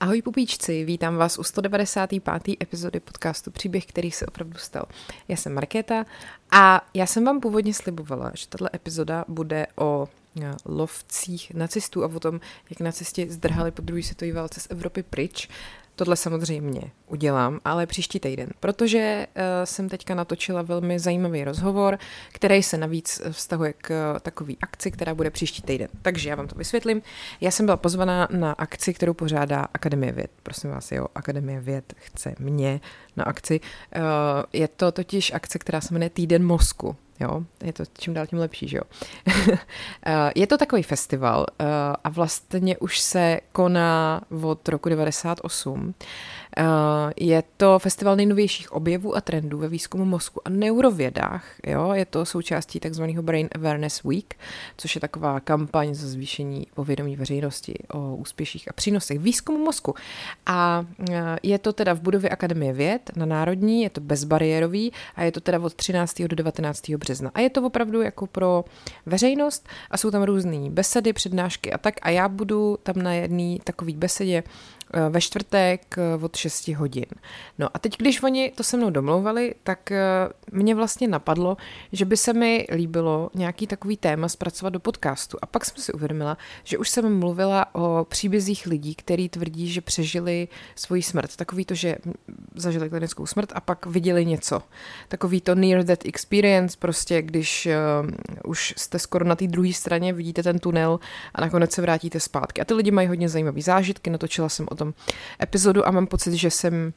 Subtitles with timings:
[0.00, 2.56] Ahoj pupíčci, vítám vás u 195.
[2.62, 4.84] epizody podcastu Příběh, který se opravdu stal.
[5.28, 6.04] Já jsem Markéta
[6.50, 10.08] a já jsem vám původně slibovala, že tato epizoda bude o
[10.42, 12.40] eh, lovcích nacistů a o tom,
[12.70, 15.48] jak nacisti zdrhali po druhé světové válce z Evropy pryč.
[16.00, 21.98] Tohle samozřejmě udělám, ale příští týden, protože uh, jsem teďka natočila velmi zajímavý rozhovor,
[22.32, 25.88] který se navíc vztahuje k uh, takové akci, která bude příští týden.
[26.02, 27.02] Takže já vám to vysvětlím.
[27.40, 30.30] Já jsem byla pozvaná na akci, kterou pořádá Akademie věd.
[30.42, 32.80] Prosím vás, jo, Akademie věd chce mě
[33.16, 33.60] na akci.
[33.96, 34.02] Uh,
[34.52, 36.96] je to totiž akce, která se jmenuje Týden mozku.
[37.20, 38.82] Jo, je to čím dál tím lepší, že jo.
[40.06, 41.64] Eh, je to takový festival eh,
[42.04, 45.94] a vlastně už se koná od roku 98.
[46.56, 46.64] Eh,
[47.16, 51.44] je to festival nejnovějších objevů a trendů ve výzkumu mozku a neurovědách.
[51.66, 51.92] Jo?
[51.92, 54.34] Je to součástí takzvaného Brain Awareness Week,
[54.76, 59.94] což je taková kampaň za zvýšení povědomí veřejnosti o úspěších a přínosech výzkumu mozku.
[60.46, 60.84] A
[61.42, 65.40] je to teda v budově Akademie věd na Národní, je to bezbariérový a je to
[65.40, 66.22] teda od 13.
[66.22, 66.90] do 19.
[66.90, 67.30] března.
[67.34, 68.64] A je to opravdu jako pro
[69.06, 71.94] veřejnost a jsou tam různé besedy, přednášky a tak.
[72.02, 74.79] A já budu tam na jedné takové besedě Eh,
[75.10, 77.06] ve čtvrtek eh, od 6 hodin.
[77.58, 79.98] No a teď, když oni to se mnou domlouvali, tak eh,
[80.52, 81.56] mě vlastně napadlo,
[81.92, 85.38] že by se mi líbilo nějaký takový téma zpracovat do podcastu.
[85.42, 89.80] A pak jsem si uvědomila, že už jsem mluvila o příbězích lidí, kteří tvrdí, že
[89.80, 91.36] přežili svoji smrt.
[91.36, 91.96] Takový to, že
[92.54, 94.62] zažili klinickou smrt a pak viděli něco.
[95.08, 97.68] Takový to near death experience, prostě když
[98.44, 101.00] už jste skoro na té druhé straně, vidíte ten tunel
[101.34, 102.60] a nakonec se vrátíte zpátky.
[102.60, 104.94] A ty lidi mají hodně zajímavé zážitky, natočila jsem o tom
[105.42, 106.92] epizodu a mám pocit, že jsem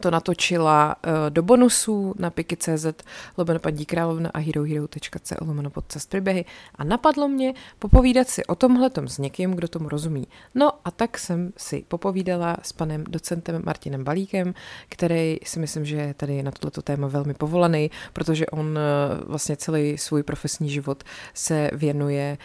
[0.00, 2.86] to natočila uh, do bonusů na piky.cz
[3.38, 9.08] lomeno paní královna a herohero.co lomeno podcast příběhy a napadlo mě popovídat si o tomhletom
[9.08, 10.26] s někým, kdo tomu rozumí.
[10.54, 14.54] No a tak jsem si popovídala s panem docentem Martinem Balíkem,
[14.88, 18.74] který si myslím, že je tady na tohleto téma velmi povolaný, protože on uh,
[19.26, 22.38] vlastně celý svůj profesní život se věnuje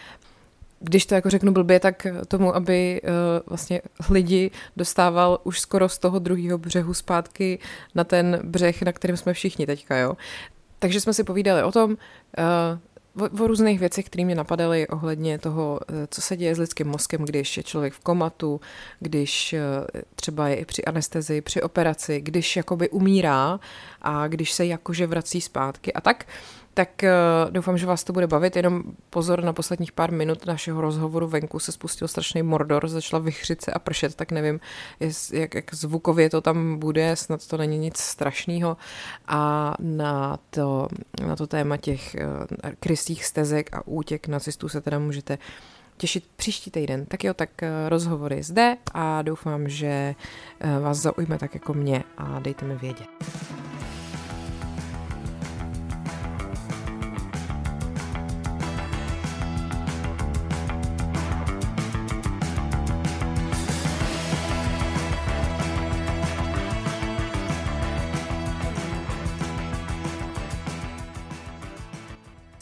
[0.80, 3.10] když to jako řeknu blbě, tak tomu, aby uh,
[3.46, 7.60] vlastně lidi dostával už skoro z toho druhého břehu zpátky
[7.96, 10.18] na ten břeh, na kterém jsme všichni teďka, jo.
[10.80, 15.40] Takže jsme si povídali o tom, uh, o, o různých věcech, které mě napadaly ohledně
[15.40, 18.62] toho, uh, co se děje s lidským mozkem, když je člověk v komatu,
[19.00, 23.60] když uh, třeba je i při anestezi, při operaci, když jakoby umírá
[24.02, 26.26] a když se jakože vrací zpátky a tak.
[26.28, 28.56] Uh, tak uh, doufám, že vás to bude bavit.
[28.56, 33.62] Jenom pozor, na posledních pár minut našeho rozhovoru venku se spustil strašný mordor, začala vychřit
[33.62, 34.60] se a pršet, tak nevím,
[35.00, 38.78] jest, jak, jak zvukově to tam bude, snad to není nic strašného.
[39.28, 40.88] A na to,
[41.28, 45.38] na to téma těch uh, krystých stezek a útěk nacistů se teda můžete
[45.98, 47.06] těšit příští týden.
[47.06, 50.16] Tak jo, tak uh, rozhovory zde a doufám, že
[50.82, 53.08] vás zaujme tak jako mě a dejte mi vědět.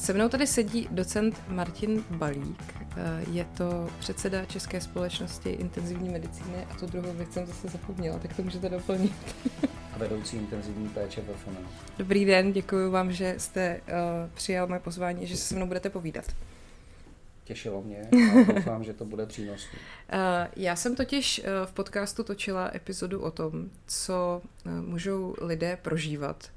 [0.07, 2.63] Se mnou tady sedí docent Martin Balík.
[2.97, 8.19] Eh, je to předseda České společnosti intenzivní medicíny a tu druhou věc jsem zase zapomněla,
[8.19, 9.35] tak to můžete doplnit.
[9.93, 11.69] A vedoucí intenzivní péče ve FNA.
[11.97, 13.93] Dobrý den, děkuji vám, že jste uh,
[14.33, 16.25] přijal moje pozvání, že se se mnou budete povídat.
[17.43, 19.79] Těšilo mě a doufám, že to bude přínosné.
[20.13, 20.19] Uh,
[20.55, 24.41] já jsem totiž uh, v podcastu točila epizodu o tom, co
[24.81, 26.49] můžou lidé prožívat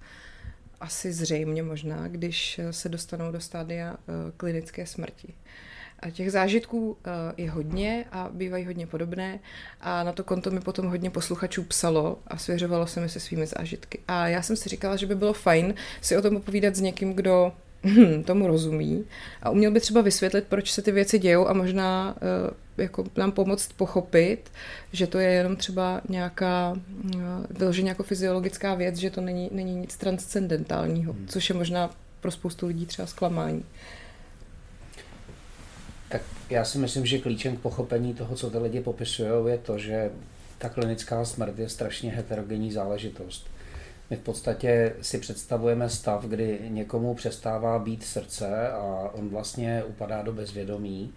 [0.80, 5.34] asi zřejmě možná, když se dostanou do stádia eh, klinické smrti.
[6.00, 9.41] A těch zážitků eh, je hodně a bývají hodně podobné
[9.80, 13.46] a na to konto mi potom hodně posluchačů psalo a svěřovalo se mi se svými
[13.46, 13.98] zážitky.
[14.08, 17.12] A já jsem si říkala, že by bylo fajn si o tom povídat s někým,
[17.12, 17.52] kdo
[17.84, 19.04] hm, tomu rozumí
[19.42, 23.32] a uměl by třeba vysvětlit, proč se ty věci dějou a možná uh, jako nám
[23.32, 24.50] pomoct pochopit,
[24.92, 26.72] že to je jenom třeba nějaká
[27.04, 31.27] uh, vyloženě jako fyziologická věc, že to není, není nic transcendentálního, hmm.
[31.28, 31.91] což je možná
[32.21, 33.65] pro spoustu lidí třeba zklamání.
[36.09, 39.78] Tak já si myslím, že klíčem k pochopení toho, co ty lidi popisují, je to,
[39.78, 40.10] že
[40.59, 43.50] ta klinická smrt je strašně heterogenní záležitost
[44.10, 50.22] my v podstatě si představujeme stav, kdy někomu přestává být srdce a on vlastně upadá
[50.22, 51.12] do bezvědomí.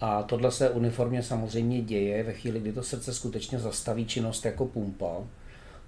[0.00, 4.66] A tohle se uniformně samozřejmě děje ve chvíli, kdy to srdce skutečně zastaví činnost jako
[4.66, 5.16] pumpa,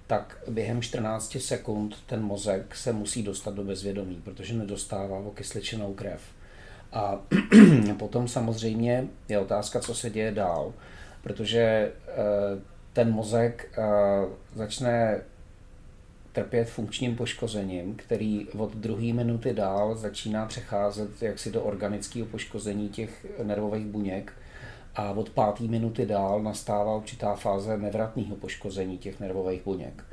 [0.07, 6.21] tak během 14 sekund ten mozek se musí dostat do bezvědomí, protože nedostává okysličenou krev.
[6.91, 7.19] A
[7.97, 10.73] potom samozřejmě je otázka, co se děje dál,
[11.23, 11.91] protože eh,
[12.93, 13.79] ten mozek
[14.55, 15.21] začne
[16.33, 23.25] trpět funkčním poškozením, který od druhé minuty dál začíná přecházet jaksi do organického poškození těch
[23.43, 24.33] nervových buněk
[24.95, 30.03] a od páté minuty dál nastává určitá fáze nevratného poškození těch nervových buněk.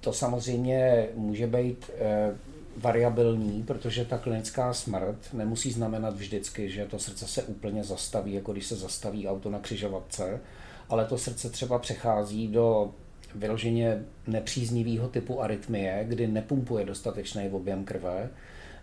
[0.00, 2.34] To samozřejmě může být eh,
[2.76, 8.52] variabilní, protože ta klinická smrt nemusí znamenat vždycky, že to srdce se úplně zastaví, jako
[8.52, 10.40] když se zastaví auto na křižovatce,
[10.88, 12.94] ale to srdce třeba přechází do
[13.34, 18.30] vyloženě nepříznivého typu arytmie, kdy nepumpuje dostatečný objem krve,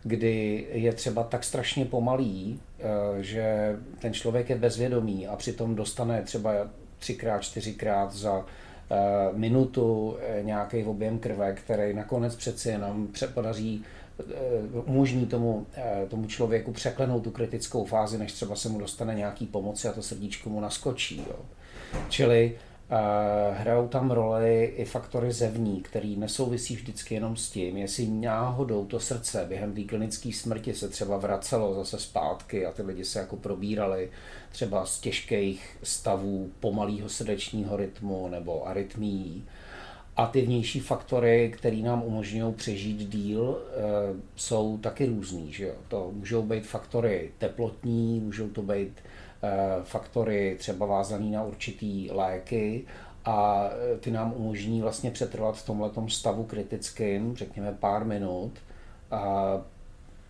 [0.04, 2.84] kdy je třeba tak strašně pomalý, eh,
[3.24, 6.54] že ten člověk je bezvědomý a přitom dostane třeba
[7.00, 8.96] třikrát, čtyřikrát za eh,
[9.34, 13.84] minutu eh, nějaký objem krve, který nakonec přeci jenom podaří
[14.86, 15.66] umožní tomu,
[16.10, 20.02] tomu člověku překlenout tu kritickou fázi, než třeba se mu dostane nějaký pomoci a to
[20.02, 21.26] srdíčko mu naskočí.
[21.30, 21.40] Jo.
[22.10, 22.56] Čili
[23.54, 29.00] hrajou tam roli i faktory zevní, který nesouvisí vždycky jenom s tím, jestli náhodou to
[29.00, 33.36] srdce během té klinické smrti se třeba vracelo zase zpátky a ty lidi se jako
[33.36, 34.12] probírali
[34.51, 39.45] třeba z těžkých stavů pomalého srdečního rytmu nebo arytmí.
[40.16, 43.74] A ty vnější faktory, které nám umožňují přežít díl, e,
[44.36, 45.54] jsou taky různý.
[45.54, 45.74] Že jo?
[45.88, 49.17] To můžou být faktory teplotní, můžou to být Eh,
[49.84, 52.86] faktory třeba vázaný na určitý léky
[53.28, 58.51] a eh, ty nám umožní vlastně přetrvat v tomhle stavu kritickým, řekněme pár minut,
[59.12, 59.51] a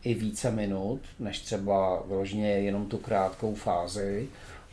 [0.03, 4.27] i více minut, než třeba vyloženě jenom tu krátkou fázi.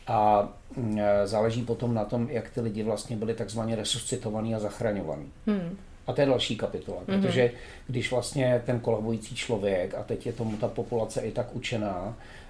[0.07, 4.59] A mm, eh, záleží potom na tom, jak ty lidi vlastně byli takzvaně resuscitovaní a
[4.59, 5.31] zachraňovaní.
[5.47, 5.77] Hmm.
[6.07, 7.21] A to je další kapitola, mm-hmm.
[7.21, 7.51] protože
[7.87, 12.44] když vlastně ten kolabující člověk, a teď je tomu ta populace i tak učená, Eh,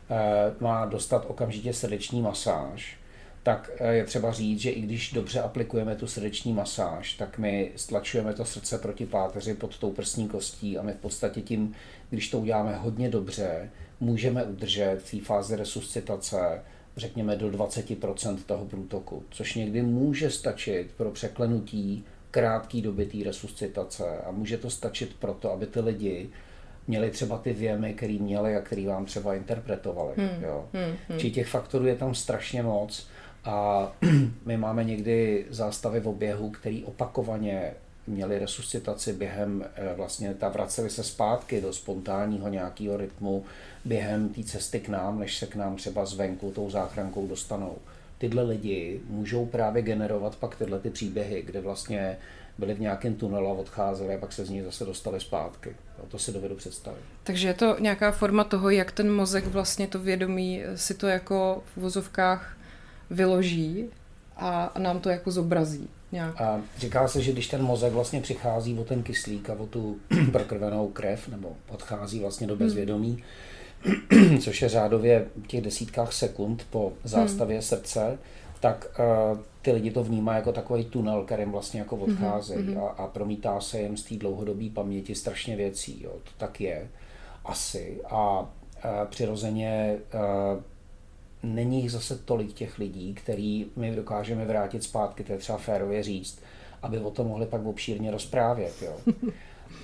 [0.60, 2.98] má dostat okamžitě srdeční masáž,
[3.44, 7.72] tak eh, je třeba říct, že i když dobře aplikujeme tu srdeční masáž, tak my
[7.76, 11.76] stlačujeme to srdce proti páteři pod tou prsní kostí a my v podstatě tím,
[12.10, 13.70] když to uděláme hodně dobře,
[14.00, 16.62] můžeme udržet v té fázi resuscitace
[16.98, 24.18] řekněme do 20% toho průtoku, což někdy může stačit pro překlenutí krátké doby té resuscitace
[24.18, 26.30] a může to stačit proto, aby ty lidi
[26.88, 30.14] měli třeba ty věmy, který měli a který vám třeba interpretovali.
[30.18, 30.44] Hmm.
[30.44, 30.66] Jo.
[30.74, 30.96] Hmm.
[31.10, 31.20] Hmm.
[31.20, 33.08] Či těch faktorů je tam strašně moc
[33.44, 33.92] a
[34.46, 37.74] my máme někdy zástavy v oběhu, který opakovaně
[38.08, 43.46] měli resuscitaci během, eh, vlastně ta vraceli se zpátky do spontánního nějakého rytmu
[43.86, 47.78] během té cesty k nám, než se k nám třeba zvenku tou záchrankou dostanou.
[48.18, 52.18] Tyhle lidi můžou právě generovat pak tyhle ty příběhy, kde vlastně
[52.58, 55.76] byli v nějakém tunelu a odcházeli a pak se z ní zase dostali zpátky.
[56.00, 57.02] No, to si dovedu představit.
[57.24, 61.64] Takže je to nějaká forma toho, jak ten mozek vlastně to vědomí si to jako
[61.76, 62.58] v vozovkách
[63.10, 63.90] vyloží
[64.38, 65.90] a nám to jako zobrazí.
[66.12, 66.42] Nějak.
[66.42, 69.98] A říká se, že když ten mozek vlastně přichází o ten kyslík a o tu
[70.32, 72.66] prokrvenou krev, nebo odchází vlastně do hmm.
[72.66, 73.24] bezvědomí,
[74.12, 74.40] hmm.
[74.42, 77.62] což je řádově v těch desítkách sekund po zástavě hmm.
[77.62, 78.18] srdce,
[78.60, 78.88] tak
[79.32, 82.86] uh, ty lidi to vnímají jako takový tunel, kterým vlastně jako mhm, odcházejí mm-hmm.
[82.86, 86.04] a, a promítá se jim z té dlouhodobé paměti strašně věcí.
[86.04, 86.12] Jo.
[86.24, 86.90] To tak je.
[87.46, 88.02] Asi.
[88.10, 88.48] A uh,
[89.10, 90.64] přirozeně uh,
[91.44, 96.04] není jich zase tolik těch lidí, který my dokážeme vrátit zpátky, to je třeba férově
[96.04, 96.42] říct,
[96.82, 98.74] aby o tom mohli pak obšírně rozprávět.
[98.82, 98.98] Jo.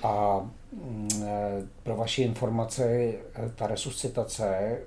[0.02, 0.40] A
[0.72, 1.10] mm,
[1.82, 3.18] pro vaši informaci,
[3.54, 4.78] ta resuscitace,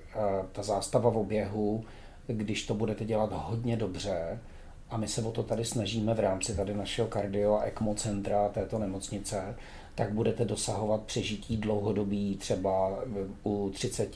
[0.51, 1.83] ta zástava v oběhu,
[2.27, 4.39] když to budete dělat hodně dobře,
[4.89, 8.49] a my se o to tady snažíme v rámci tady našeho kardio a ECMO centra
[8.49, 9.55] této nemocnice,
[9.95, 12.99] tak budete dosahovat přežití dlouhodobí třeba
[13.43, 14.09] u 30,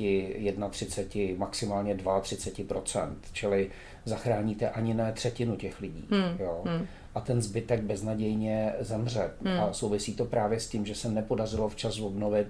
[0.69, 3.71] 31, maximálně 32% čili
[4.05, 6.07] zachráníte ani ne třetinu těch lidí.
[6.11, 6.37] Hmm.
[6.39, 6.61] Jo.
[6.65, 6.87] Hmm.
[7.15, 9.31] A ten zbytek beznadějně zemře.
[9.43, 9.59] Hmm.
[9.59, 12.47] A souvisí to právě s tím, že se nepodařilo včas obnovit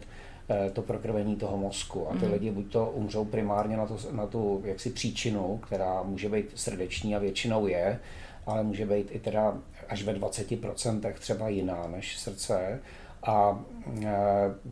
[0.74, 2.08] to prokrvení toho mozku.
[2.12, 2.32] A ty mm.
[2.32, 7.15] lidi buď to umřou primárně na, to, na tu jaksi příčinu, která může být srdeční
[7.15, 8.00] a většinou je,
[8.46, 9.58] ale může být i teda
[9.89, 12.79] až ve 20% třeba jiná než srdce.
[13.24, 13.63] A
[14.06, 14.10] e,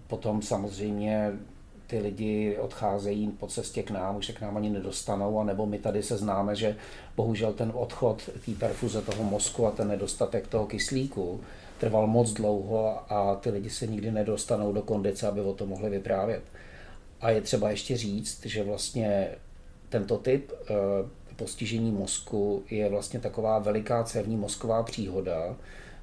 [0.08, 1.34] potom samozřejmě
[1.88, 5.80] ty lidi odcházejí po cestě k nám, už se k nám ani nedostanou, anebo my
[5.80, 6.76] tady se známe, že
[7.16, 11.42] bohužel ten odchod té perfuze toho mozku a ten nedostatek toho kyslíku
[11.78, 15.90] trval moc dlouho a ty lidi se nikdy nedostanou do kondice, aby o tom mohli
[15.90, 16.44] vyprávět.
[17.22, 19.28] A je třeba ještě říct, že vlastně
[19.90, 20.74] tento typ eh,
[21.36, 25.56] postižení mozku je vlastně taková veliká cévní mozková příhoda,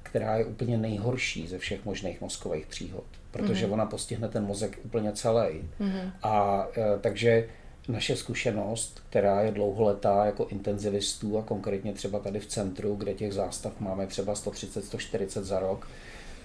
[0.03, 3.73] která je úplně nejhorší ze všech možných mozkových příhod, protože mm-hmm.
[3.73, 5.61] ona postihne ten mozek úplně celý.
[5.79, 6.11] Mm-hmm.
[6.23, 7.47] A eh, takže
[7.87, 13.33] naše zkušenost, která je dlouholetá jako intenzivistů a konkrétně třeba tady v centru, kde těch
[13.33, 15.87] zástav máme třeba 130-140 za rok,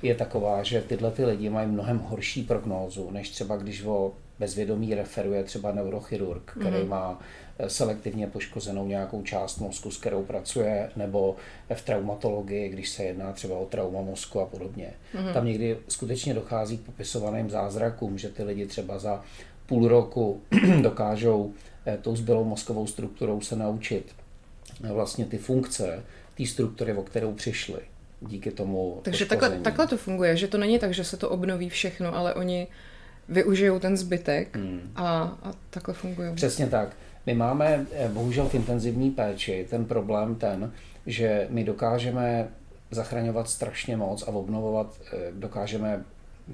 [0.03, 4.95] je taková, že tyhle ty lidi mají mnohem horší prognózu, než třeba když o bezvědomí
[4.95, 6.89] referuje třeba neurochirurg, který mm.
[6.89, 7.21] má
[7.59, 11.37] eh, selektivně poškozenou nějakou část mozku, s kterou pracuje, nebo
[11.75, 14.93] v traumatologii, když se jedná třeba o trauma mozku a podobně.
[15.15, 15.35] Mm.
[15.35, 19.23] Tam někdy skutečně dochází k popisovaným zázrakům, že ty lidi třeba za
[19.71, 20.43] půl roku
[20.83, 21.53] dokážou
[21.87, 24.15] eh, tou zbylou mozkovou strukturou se naučit
[24.85, 26.03] eh, vlastně ty funkce
[26.37, 27.79] té struktury, o kterou přišli
[28.21, 31.69] díky tomu Takže takhle, takhle to funguje, že to není tak, že se to obnoví
[31.69, 32.67] všechno, ale oni
[33.29, 34.93] využijou ten zbytek hmm.
[34.97, 36.35] a, a takhle fungují.
[36.35, 36.89] Přesně tak.
[37.27, 40.73] My máme eh, bohužel v intenzivní péči ten problém ten,
[41.07, 42.49] že my dokážeme
[42.91, 45.01] zachraňovat strašně moc a obnovovat,
[45.33, 46.05] dokážeme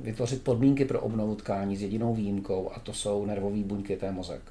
[0.02, 4.12] vytvořit podmínky pro obnovu tkání s jedinou výjimkou a to jsou nervové buňky, to je
[4.12, 4.42] mozek.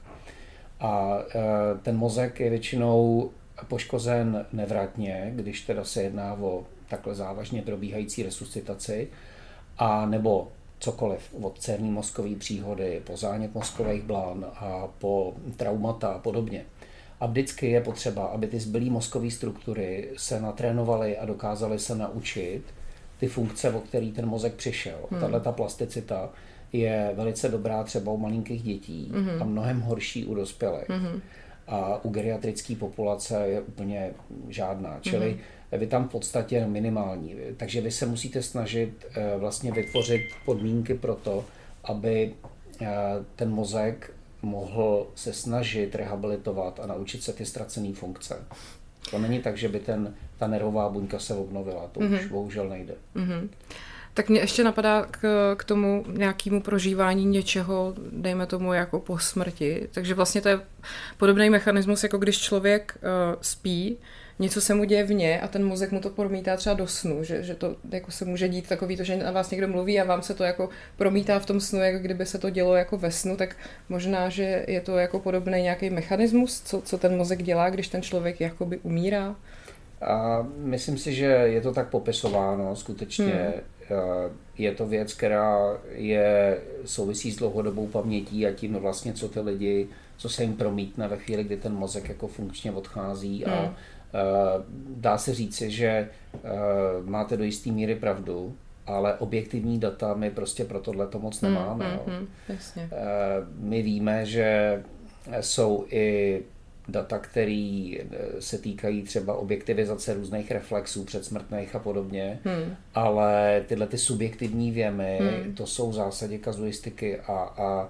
[0.79, 3.29] A e, ten mozek je většinou
[3.67, 9.07] poškozen nevratně, když teda se jedná o takhle závažně probíhající resuscitaci,
[9.77, 10.47] a nebo
[10.79, 16.65] cokoliv, od cévní mozkové příhody, po zánět mozkových blán a po traumata a podobně.
[17.19, 22.63] A vždycky je potřeba, aby ty zbylé mozkové struktury se natrénovaly a dokázaly se naučit
[23.19, 24.97] ty funkce, o který ten mozek přišel.
[25.11, 25.21] Hmm.
[25.21, 26.29] Tahle ta plasticita
[26.73, 29.41] je velice dobrá třeba u malinkých dětí hmm.
[29.41, 30.89] a mnohem horší u dospělých.
[30.89, 31.21] Hmm.
[31.67, 34.11] A u geriatrické populace je úplně
[34.49, 34.99] žádná.
[35.01, 35.79] Čili hmm.
[35.79, 37.35] vy tam v podstatě minimální.
[37.57, 41.45] Takže vy se musíte snažit eh, vlastně vytvořit podmínky pro to,
[41.83, 42.33] aby
[42.81, 42.87] eh,
[43.35, 48.37] ten mozek mohl se snažit rehabilitovat a naučit se ty ztracené funkce.
[49.11, 51.87] To není tak, že by ten, ta nervová buňka se obnovila.
[51.91, 52.13] To mm-hmm.
[52.13, 52.29] už mhm.
[52.29, 52.93] bohužel nejde.
[53.15, 53.49] Mm-hmm.
[54.13, 59.87] Tak mě ještě napadá k, k tomu nějakému prožívání něčeho, dejme tomu jako po smrti.
[59.91, 60.59] Takže vlastně to je
[61.17, 63.97] podobný mechanismus, jako když člověk uh, spí,
[64.39, 67.43] něco se mu děje vně a ten mozek mu to promítá třeba do snu, že,
[67.43, 70.21] že to jako se může dít takový to, že na vás někdo mluví a vám
[70.21, 73.37] se to jako promítá v tom snu, jako kdyby se to dělo jako ve snu,
[73.37, 73.55] tak
[73.89, 78.01] možná, že je to jako podobný nějaký mechanismus, co, co ten mozek dělá, když ten
[78.01, 79.35] člověk jakoby umírá.
[80.01, 83.53] A myslím si, že je to tak popisováno, skutečně
[83.89, 84.37] hmm.
[84.57, 89.87] je to věc, která je souvisí s dlouhodobou pamětí a tím vlastně, co ty lidi,
[90.17, 93.53] co se jim promítne ve chvíli, kdy ten mozek jako funkčně odchází hmm.
[93.53, 93.75] a
[94.15, 94.63] Eh,
[94.97, 96.39] dá se říci, že eh,
[97.03, 101.53] máte do jisté míry pravdu, ale objektivní data my prostě pro tohle to moc hmm,
[101.53, 101.99] nemáme.
[102.07, 102.89] Mm, mm, mm, jasně.
[102.91, 102.97] Eh,
[103.59, 104.83] my víme, že
[105.39, 106.41] jsou i
[106.87, 107.91] data, které
[108.39, 112.75] se týkají třeba objektivizace různých reflexů předsmrtných a podobně, hmm.
[112.95, 115.53] ale tyhle ty subjektivní věmy, hmm.
[115.53, 117.89] to jsou v zásadě kazuistiky a, a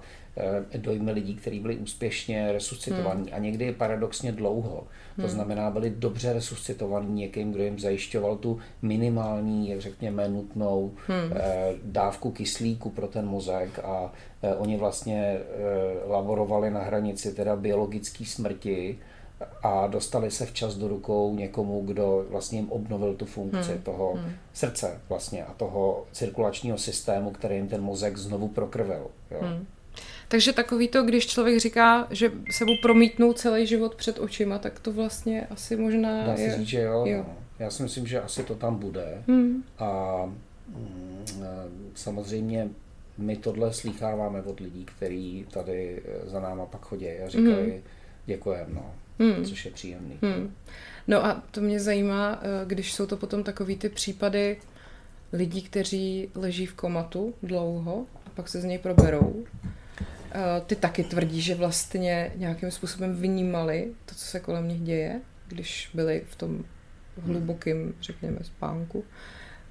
[0.76, 3.34] dojmy lidí, kteří byli úspěšně resuscitovaní hmm.
[3.34, 4.86] a někdy paradoxně dlouho.
[5.16, 5.30] To hmm.
[5.30, 11.32] znamená, byli dobře resuscitovaní někým, kdo jim zajišťoval tu minimální, jak řekněme, nutnou hmm.
[11.34, 14.12] Eh, dávku kyslíku pro ten mozek a
[14.42, 15.38] eh, oni vlastně
[16.06, 18.98] laborovali na hranici teda biologické smrti
[19.62, 23.82] a dostali se včas do rukou někomu, kdo vlastně jim obnovil tu funkci hmm.
[23.82, 24.32] toho hmm.
[24.52, 29.06] srdce vlastně a toho cirkulačního systému, který jim ten mozek znovu prokrvil.
[29.30, 29.38] Jo.
[29.42, 29.66] Hmm.
[30.28, 34.80] Takže takový to, když člověk říká, že se mu promítnou celý život před očima, tak
[34.80, 36.50] to vlastně asi možná Dá je...
[36.50, 37.04] se říct, že jo.
[37.06, 37.24] jo.
[37.28, 37.36] No.
[37.58, 39.22] Já si myslím, že asi to tam bude.
[39.28, 39.64] Hmm.
[39.78, 40.22] A
[40.68, 41.24] mm,
[41.94, 42.68] samozřejmě
[43.18, 47.82] my tohle slýcháváme od lidí, kteří tady eh, za náma pak chodí a říkají, hmm.
[48.26, 48.94] děkujeme, no.
[49.18, 49.44] Hmm.
[49.44, 50.18] což je příjemný.
[50.22, 50.54] Hmm.
[51.08, 54.56] No a to mě zajímá, eh, když jsou to potom takový ty případy
[55.32, 59.44] lidí, kteří leží v komatu dlouho a pak se z něj proberou,
[60.66, 65.90] ty taky tvrdí, že vlastně nějakým způsobem vnímali to, co se kolem nich děje, když
[65.94, 66.64] byli v tom
[67.22, 69.04] hlubokém, řekněme, spánku.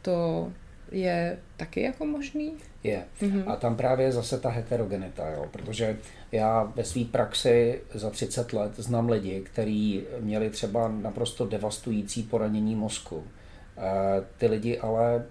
[0.01, 0.51] To
[0.91, 2.53] je taky jako možný?
[2.83, 3.05] Je.
[3.21, 3.43] Mm-hmm.
[3.47, 5.45] A tam právě je zase ta heterogenita, jo?
[5.51, 5.97] protože
[6.31, 12.75] já ve své praxi za 30 let znám lidi, kteří měli třeba naprosto devastující poranění
[12.75, 13.23] mozku.
[13.77, 15.25] E, ty lidi ale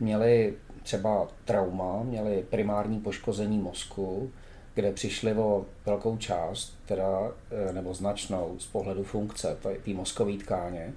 [0.00, 4.32] měli třeba trauma, měli primární poškození mozku,
[4.76, 10.92] kde přišli o velkou část, teda, eh, nebo značnou z pohledu funkce té mozkové tkáně,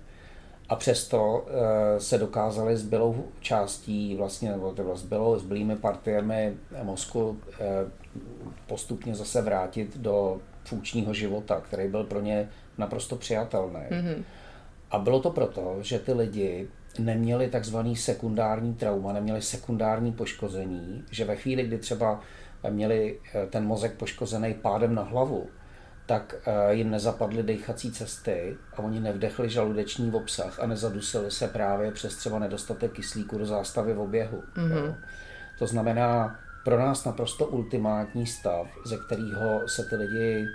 [0.70, 7.66] a přesto e, se dokázali zbylou částí, vlastně, nebo teda zbylou, zbylými partiemi mozku e,
[8.68, 13.80] postupně zase vrátit do funkčního života, který byl pro ně naprosto přijatelný.
[13.90, 14.24] Mm-hmm.
[14.92, 16.68] A bylo to proto, že ty lidi
[17.00, 22.22] neměli takzvaný sekundární trauma, neměli sekundární poškození, že ve chvíli, kdy třeba
[22.70, 25.50] měli eh, ten mozek poškozený pádem na hlavu,
[26.06, 31.92] tak eh, jim nezapadly dechací cesty a oni nevdechli žaludeční obsah a nezadusili se právě
[31.92, 34.44] přes třeba nedostatek kyslíku do zástavy v oběhu.
[34.56, 34.96] Mm-hmm.
[35.60, 40.46] To znamená pro nás naprosto ultimátní stav, ze kterého se ty lidi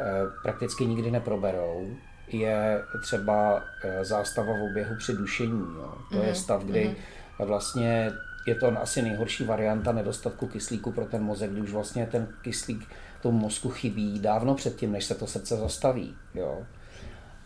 [0.00, 1.96] eh, prakticky nikdy neproberou,
[2.28, 3.64] je třeba
[4.02, 5.66] zástava v oběhu při dušení.
[5.76, 5.94] Jo.
[6.10, 6.20] To mm-hmm.
[6.20, 6.34] je mhm.
[6.34, 7.46] stav, kdy mm-hmm.
[7.46, 8.12] vlastně
[8.46, 12.84] je to asi nejhorší varianta nedostatku kyslíku pro ten mozek, kdy už vlastně ten kyslík
[13.22, 16.14] tomu mozku chybí dávno předtím, než se to srdce zastaví.
[16.34, 16.58] Jo.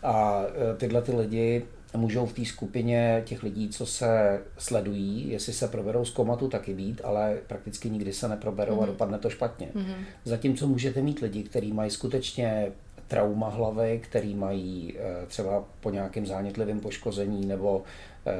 [0.03, 1.65] A e, tyhle ty lidi
[1.97, 6.73] můžou v té skupině těch lidí, co se sledují, jestli se proberou z komatu, taky
[6.73, 8.77] být, ale prakticky nikdy se neproberou mm-hmm.
[8.77, 8.91] a mhm.
[8.91, 9.69] dopadne to špatně.
[9.75, 9.95] Mm-hmm.
[10.25, 12.71] Zatímco můžete mít lidi, kteří mají skutečně
[13.07, 17.83] trauma hlavy, který mají e, třeba po nějakém zánětlivém poškození, nebo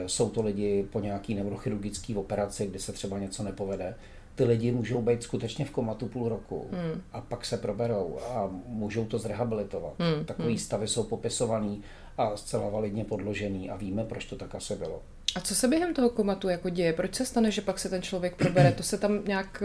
[0.06, 3.96] jsou to lidi po nějaký neurochirurgické operaci, kdy se třeba něco nepovede,
[4.36, 7.02] ty lidi můžou být skutečně v komatu půl roku hmm.
[7.14, 9.94] a pak se proberou a můžou to zrehabilitovat.
[10.00, 10.26] Hmm.
[10.26, 10.58] Takový hmm.
[10.58, 11.82] stavy jsou popisovaný
[12.18, 15.02] a zcela validně podložený a víme, proč to tak asi bylo.
[15.36, 16.94] A co se během toho komatu jako děje?
[16.94, 18.72] Proč se stane, že pak se ten člověk probere?
[18.72, 19.64] To se tam nějak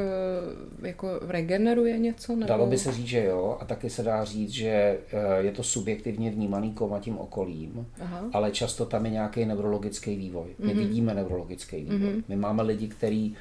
[0.83, 2.33] eh, jako regeneruje něco?
[2.33, 2.49] Nebo...
[2.49, 3.59] Dalo by se říct, že jo.
[3.61, 4.99] A taky se dá říct, že eh,
[5.39, 8.25] je to subjektivně vnímaný koma tím okolím, Aha.
[8.33, 10.49] ale často tam je nějaký neurologický vývoj.
[10.59, 10.79] My mm-hmm.
[10.79, 11.99] vidíme neurologický vývoj.
[11.99, 12.25] Mm-hmm.
[12.29, 13.37] My máme lidi, kteří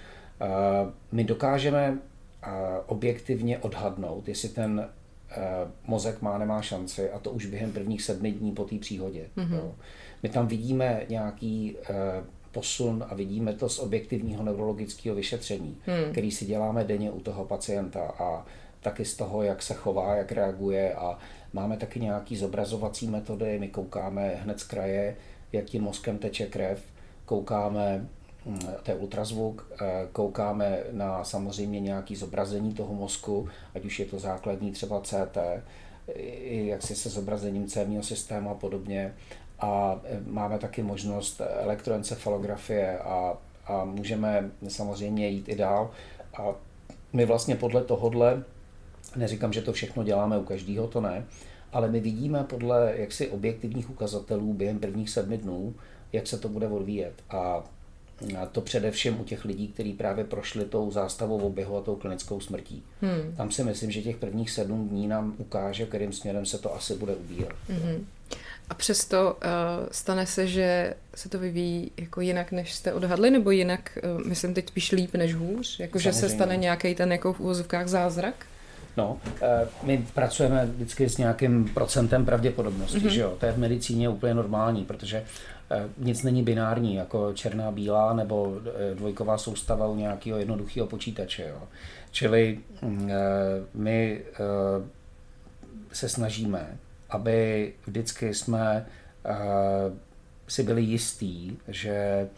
[1.12, 1.98] my dokážeme
[2.86, 4.89] objektivně odhadnout, jestli ten
[5.88, 9.25] mozek má, nemá šanci a to už během prvních sedmi dní po té příhodě.
[9.38, 9.56] Mm-hmm.
[9.56, 9.75] Jo.
[10.24, 11.77] My tam vidíme nějaký
[12.51, 16.12] posun a vidíme to z objektivního neurologického vyšetření, mm.
[16.12, 18.46] který si děláme denně u toho pacienta a
[18.82, 21.18] taky z toho, jak se chová, jak reaguje a
[21.53, 25.15] máme taky nějaký zobrazovací metody, my koukáme hned z kraje,
[25.51, 26.84] jak tím mozkem teče krev,
[27.25, 28.08] koukáme
[28.84, 34.20] to je ultrazvuk, eh, koukáme na samozřejmě nějaké zobrazení toho mozku, ať už je to
[34.20, 35.38] základní třeba CT,
[36.48, 39.13] jak si se zobrazením cévního systému a podobně.
[39.60, 45.91] A eh, máme taky možnost elektroencefalografie a, a můžeme samozřejmě jít i dál.
[46.38, 46.43] A
[47.13, 48.43] my vlastně podle tohodle,
[49.15, 51.25] neříkám, že to všechno děláme u každého, to ne,
[51.73, 55.75] ale my vidíme podle jaksi objektivních ukazatelů během prvních sedmi dnů,
[56.13, 57.13] jak se to bude odvíjet.
[57.30, 57.63] A
[58.41, 62.39] a to především u těch lidí, kteří právě prošli tou zástavou oběhu a tou klinickou
[62.39, 62.84] smrtí.
[63.01, 63.36] Hmm.
[63.36, 66.95] Tam si myslím, že těch prvních sedm dní nám ukáže, kterým směrem se to asi
[66.95, 67.54] bude ubírat.
[67.69, 68.08] Hmm.
[68.69, 69.50] A přesto uh,
[69.91, 74.54] stane se, že se to vyvíjí jako jinak, než jste odhadli, nebo jinak, uh, myslím
[74.54, 75.80] teď spíš líp než hůř?
[75.80, 78.46] Jako, že se stane nějaký ten jako v úvozovkách zázrak?
[78.98, 79.17] No,
[79.84, 83.08] my pracujeme vždycky s nějakým procentem pravděpodobnosti, mm-hmm.
[83.08, 83.38] že jo?
[83.39, 85.24] To je v medicíně úplně normální, protože
[85.98, 88.58] nic není binární, jako černá, bílá nebo
[88.93, 91.46] dvojková soustava u nějakého jednoduchého počítače.
[91.50, 91.62] Jo?
[92.12, 93.12] Čili mm,
[93.74, 94.22] my
[95.91, 96.78] se snažíme,
[97.13, 98.86] aby vždycky jsme
[100.47, 102.30] si byli jistí, že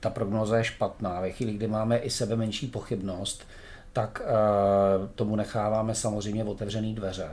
[0.00, 1.20] ta prognóza je špatná.
[1.20, 3.46] Ve chvíli, kdy máme i sebe menší pochybnost,
[3.92, 4.22] tak
[5.14, 7.30] tomu necháváme samozřejmě otevřený dveře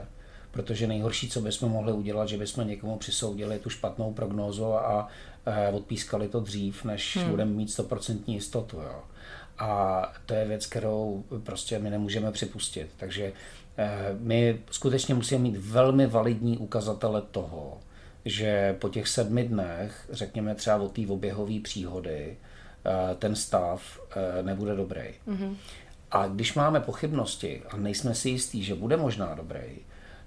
[0.52, 5.08] protože nejhorší, co bychom mohli udělat, že bychom někomu přisoudili tu špatnou prognózu a
[5.46, 7.30] eh, odpískali to dřív, než hmm.
[7.30, 8.76] budeme mít 100% jistotu.
[8.76, 9.02] Jo.
[9.58, 12.90] A to je věc, kterou prostě my nemůžeme připustit.
[12.96, 13.32] Takže eh,
[14.18, 17.78] my skutečně musíme mít velmi validní ukazatele toho,
[18.24, 22.36] že po těch sedmi dnech, řekněme třeba od té oběhové příhody,
[22.84, 24.00] eh, ten stav
[24.42, 25.04] nebude dobrý.
[25.28, 25.56] Mm-hmm.
[26.10, 29.78] A když máme pochybnosti a nejsme si jistí, že bude možná dobrý,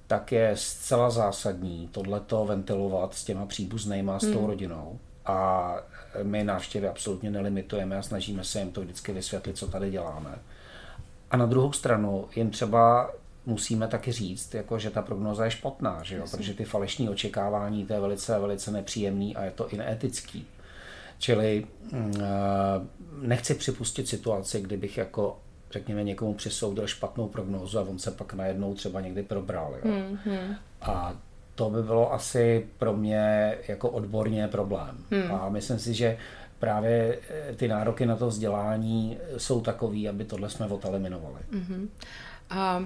[0.07, 4.47] tak je zcela zásadní tohleto ventilovat s těma příbuznýma, s tou hmm.
[4.47, 4.99] rodinou.
[5.25, 5.75] A
[6.23, 10.39] my návštěvy absolutně nelimitujeme a snažíme se jim to vždycky vysvětlit, co tady děláme.
[11.31, 13.11] A na druhou stranu jim třeba
[13.45, 16.25] musíme taky říct, jako, že ta prognoza je špatná, že jo?
[16.31, 20.47] protože ty falešní očekávání to je velice, velice nepříjemný a je to i neetický.
[21.19, 22.25] Čili mm, eh,
[23.21, 25.37] nechci připustit situaci, kdybych jako
[25.71, 29.75] řekněme, někomu přisoudil špatnou prognózu a on se pak najednou třeba někdy probral.
[29.83, 29.91] Jo.
[29.91, 30.55] Mm-hmm.
[30.81, 31.15] A
[31.55, 34.97] to by bylo asi pro mě jako odborně problém.
[35.11, 35.31] Mm.
[35.31, 36.17] A myslím si, že
[36.59, 41.39] právě eh, ty nároky na to vzdělání jsou takový, aby tohle jsme odeliminovali.
[41.51, 41.87] Mm-hmm.
[42.49, 42.83] A, a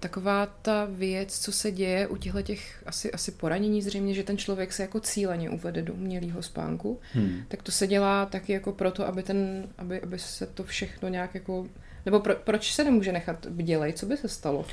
[0.00, 4.38] taková ta věc, co se děje u těchto těch asi, asi poranění zřejmě, že ten
[4.38, 7.44] člověk se jako cíleně uvede do umělého spánku, hmm.
[7.48, 11.34] tak to se dělá taky jako proto, aby, ten, aby, aby se to všechno nějak
[11.34, 11.66] jako
[12.06, 13.92] nebo pro, proč se nemůže nechat bdělej?
[13.92, 14.64] Co by se stalo?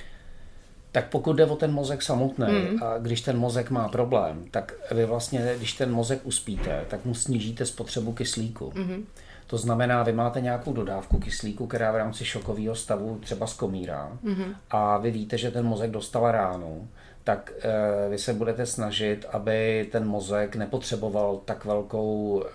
[0.92, 2.84] Tak pokud jde o ten mozek samotný mm.
[2.84, 7.14] a když ten mozek má problém, tak vy vlastně, když ten mozek uspíte, tak mu
[7.14, 8.74] snížíte spotřebu kyslíku.
[8.76, 9.06] Mm.
[9.48, 14.56] To znamená, vy máte nějakou dodávku kyslíku, která v rámci šokového stavu třeba zkomírá mm-hmm.
[14.72, 16.88] a vy víte, že ten mozek dostal ránu,
[17.24, 22.50] tak e, vy se budete snažit, aby ten mozek nepotřeboval tak velkou e,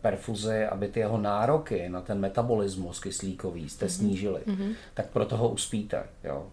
[0.00, 3.88] perfuzi, aby ty jeho nároky na ten metabolismus kyslíkový jste mm-hmm.
[3.88, 4.40] snížili.
[4.46, 4.74] Mm-hmm.
[4.94, 6.02] Tak proto ho uspíte.
[6.24, 6.46] Jo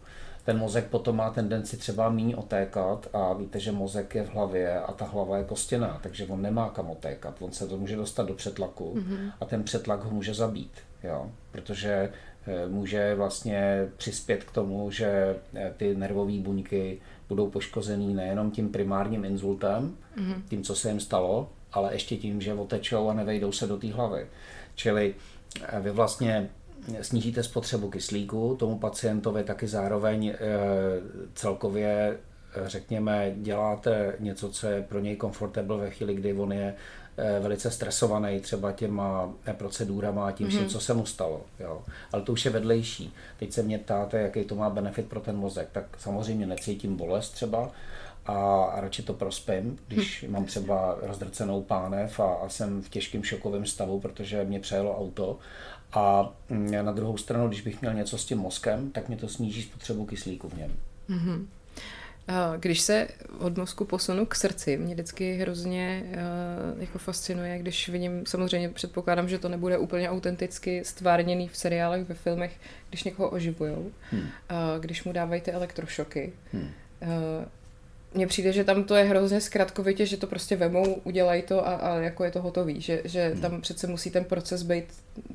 [0.48, 4.80] ten mozek potom má tendenci třeba méně otékat a víte, že mozek je v hlavě
[4.80, 7.36] a ta hlava je kostěná, takže on nemá kam otékat.
[7.40, 9.32] On se to může dostat do přetlaku mm-hmm.
[9.42, 10.72] a ten přetlak ho může zabít,
[11.04, 11.32] jo?
[11.52, 12.12] protože
[12.48, 18.70] eh, může vlastně přispět k tomu, že eh, ty nervové buňky budou poškozený nejenom tím
[18.70, 20.42] primárním insultem, mm-hmm.
[20.50, 23.94] tím, co se jim stalo, ale ještě tím, že otečou a nevejdou se do té
[23.94, 24.28] hlavy.
[24.76, 25.16] Čili
[25.64, 26.50] eh, vy vlastně
[27.02, 30.38] snížíte spotřebu kyslíku, tomu pacientovi taky zároveň eh,
[31.34, 32.18] celkově
[32.56, 36.76] eh, řekněme, děláte něco, co je pro něj komfortable ve chvíli, kdy on je
[37.18, 40.70] eh, velice stresovaný třeba těma procedurama a tím vším, mm-hmm.
[40.70, 41.42] co se mu stalo.
[41.60, 41.82] Jo.
[42.12, 43.14] Ale to už je vedlejší.
[43.40, 45.70] Teď se mě ptáte, jaký to má benefit pro ten mozek.
[45.72, 47.72] Tak samozřejmě necítím bolest třeba,
[48.28, 50.32] a radši to prospím, když hm.
[50.32, 55.40] mám třeba rozdrcenou pánev a, a jsem v těžkém šokovém stavu, protože mě přejelo auto
[55.94, 59.28] a mm, na druhou stranu, když bych měl něco s tím mozkem, tak mě to
[59.28, 60.72] sníží spotřebu kyslíku v něm.
[61.10, 61.46] Mm-hmm.
[62.58, 63.08] Když se
[63.40, 69.30] od mozku posunu k srdci, mě vždycky hrozně uh, jako fascinuje, když vidím, samozřejmě předpokládám,
[69.30, 72.58] že to nebude úplně autenticky stvárněný v seriálech, ve filmech,
[72.90, 74.22] když někoho oživujou, hmm.
[74.22, 74.28] uh,
[74.80, 76.34] když mu dávají ty elektrošoky.
[76.54, 76.70] Hmm.
[77.02, 77.10] Uh,
[78.14, 81.76] mně přijde, že tam to je hrozně zkratkovitě, že to prostě vemou, udělají to a,
[81.76, 83.42] a jako je to hotový, že, že hmm.
[83.42, 84.86] tam přece musí ten proces být,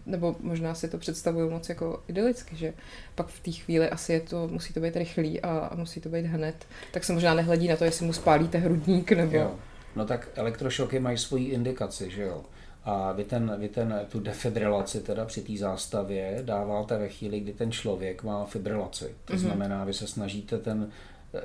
[0.06, 2.72] nebo možná si to představuju moc jako idylicky, že
[3.14, 6.08] pak v té chvíli asi je to, musí to být rychlý a, a musí to
[6.08, 9.37] být hned, tak se možná nehledí na to, jestli mu spálíte hrudník nebo...
[9.37, 9.54] Jo.
[9.96, 12.44] No tak elektrošoky mají svoji indikaci, že jo.
[12.85, 17.52] A vy, ten, vy ten, tu defibrilaci teda při té zástavě dáváte ve chvíli, kdy
[17.52, 19.14] ten člověk má fibrilaci.
[19.24, 19.38] To mm-hmm.
[19.38, 20.90] znamená, vy se snažíte ten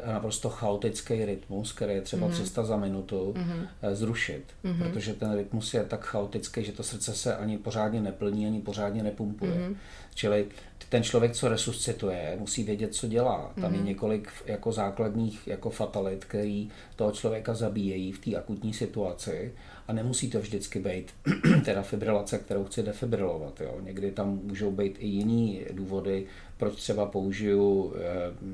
[0.05, 2.31] naprosto chaotický rytmus, který je třeba mm-hmm.
[2.31, 3.93] 300 za minutu, mm-hmm.
[3.93, 4.43] zrušit.
[4.65, 4.77] Mm-hmm.
[4.77, 9.03] Protože ten rytmus je tak chaotický, že to srdce se ani pořádně neplní, ani pořádně
[9.03, 9.51] nepumpuje.
[9.51, 9.75] Mm-hmm.
[10.15, 10.45] Čili
[10.89, 13.51] ten člověk, co resuscituje, musí vědět, co dělá.
[13.55, 13.73] Tam mm-hmm.
[13.73, 13.87] je mhm.
[13.87, 19.53] několik jako základních jako fatalit, který toho člověka zabíjejí v té akutní situaci
[19.87, 21.13] a nemusí to vždycky být
[21.65, 23.61] teda fibrilace, kterou chci defibrilovat.
[23.61, 23.77] Jo.
[23.81, 26.25] Někdy tam můžou být i jiný důvody,
[26.57, 28.01] proč třeba použiju eh,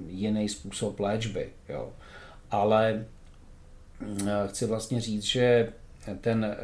[0.08, 1.50] jiný způsob léčby.
[1.70, 1.94] Jo.
[2.52, 3.06] Ale
[4.00, 5.74] mm, chci vlastně říct, že
[6.22, 6.58] ten eh,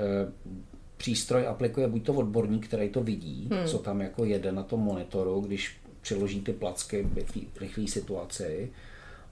[0.98, 3.68] přístroj aplikuje buď to odborník, který to vidí, hmm.
[3.68, 8.72] co tam jako jede na tom monitoru, když přiloží ty placky v rychlé situaci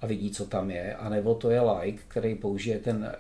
[0.02, 3.12] a vidí, co tam je, anebo to je like, který použije ten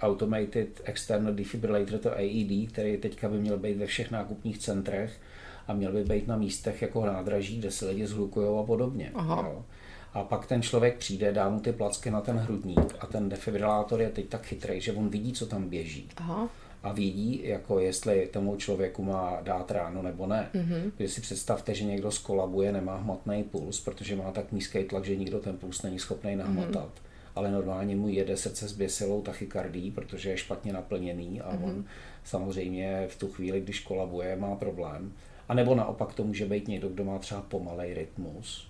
[0.00, 5.20] Automated External Defibrillator, to AED, který teďka by měl být ve všech nákupních centrech
[5.66, 9.12] a měl by být na místech jako nádraží, kde se lidi zhlukují a podobně.
[9.14, 9.64] Jo.
[10.12, 14.00] A pak ten člověk přijde, dá mu ty placky na ten hrudník a ten defibrilátor
[14.00, 16.08] je teď tak chytrý, že on vidí, co tam běží.
[16.16, 16.48] Aha
[16.82, 20.50] a vidí, jako jestli tomu člověku má dát ráno nebo ne.
[20.54, 20.90] Mm-hmm.
[20.96, 25.16] Když si představte, že někdo skolabuje, nemá hmatný puls, protože má tak nízký tlak, že
[25.16, 26.74] nikdo ten puls není schopný nahmatat.
[26.74, 27.07] Mm-hmm.
[27.38, 31.64] Ale normálně mu jede srdce s běsilou tachykardí, protože je špatně naplněný a mm-hmm.
[31.64, 31.84] on
[32.24, 35.12] samozřejmě v tu chvíli, když kolabuje, má problém.
[35.48, 38.68] A nebo naopak to může být někdo, kdo má třeba pomalej rytmus,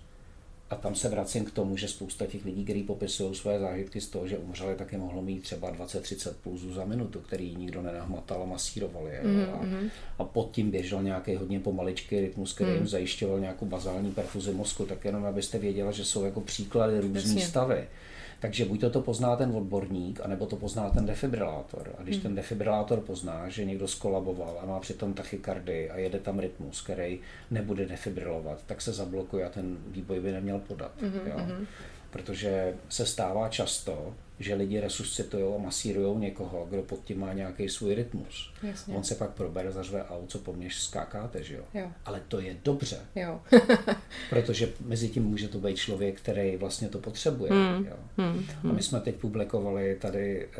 [0.69, 4.07] a tam se vracím k tomu, že spousta těch lidí, kteří popisují své zážitky z
[4.07, 8.45] toho, že umřeli, taky mohlo mít třeba 20-30 pulzů za minutu, který nikdo nenahmatal a
[8.45, 9.21] masíroval je.
[9.23, 9.53] Mm-hmm.
[9.53, 9.89] A, mhm.
[10.19, 12.75] a pod tím běžel nějaký hodně pomaličký rytmus, který mm.
[12.75, 14.85] jim zajišťoval nějakou bazální perfuzi mozku.
[14.85, 17.87] Tak jenom abyste věděla, že jsou jako příklady různých stavy.
[18.39, 21.95] Takže buď to, to pozná ten odborník, anebo to pozná ten defibrilátor.
[21.97, 22.23] A když hmm.
[22.23, 27.19] ten defibrilátor pozná, že někdo skolaboval a má přitom tachykardy a jede tam rytmus, který
[27.51, 30.91] nebude defibrilovat, tak se zablokuje a ten výboj by neměl podat.
[31.01, 31.21] Hmm.
[31.25, 31.37] Jo?
[31.37, 31.65] Hmm.
[32.09, 37.69] Protože se stává často, že lidi resuscitují a masírují někoho, kdo pod tím má nějaký
[37.69, 38.53] svůj rytmus.
[38.63, 38.95] Jasně.
[38.95, 41.63] On se pak probere, zařve a co po mně skákáte, že jo?
[41.73, 41.91] jo.
[42.05, 42.99] Ale to je dobře.
[43.15, 43.41] Jo.
[44.29, 47.51] protože mezi tím může to být člověk, který vlastně to potřebuje.
[47.51, 47.85] Hmm.
[47.85, 47.95] Jo?
[48.17, 48.45] Hmm.
[48.69, 50.57] A my jsme teď publikovali tady eh,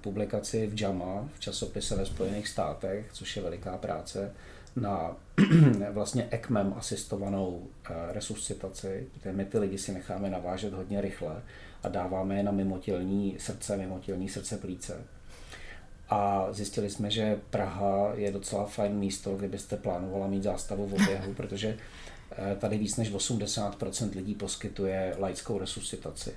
[0.00, 4.32] publikaci v JAMA, v časopise ve Spojených státech, což je veliká práce,
[4.76, 5.16] na
[5.90, 11.42] vlastně ECMEM asistovanou eh, resuscitaci, protože my ty lidi si necháme navážet hodně rychle
[11.82, 15.04] a dáváme je na mimotělní srdce, mimotělní srdce plíce.
[16.10, 20.94] A zjistili jsme, že Praha je docela fajn místo, kde byste plánovala mít zástavu v
[20.94, 21.76] oběhu, protože
[22.32, 26.34] eh, tady víc než 80% lidí poskytuje laickou resuscitaci.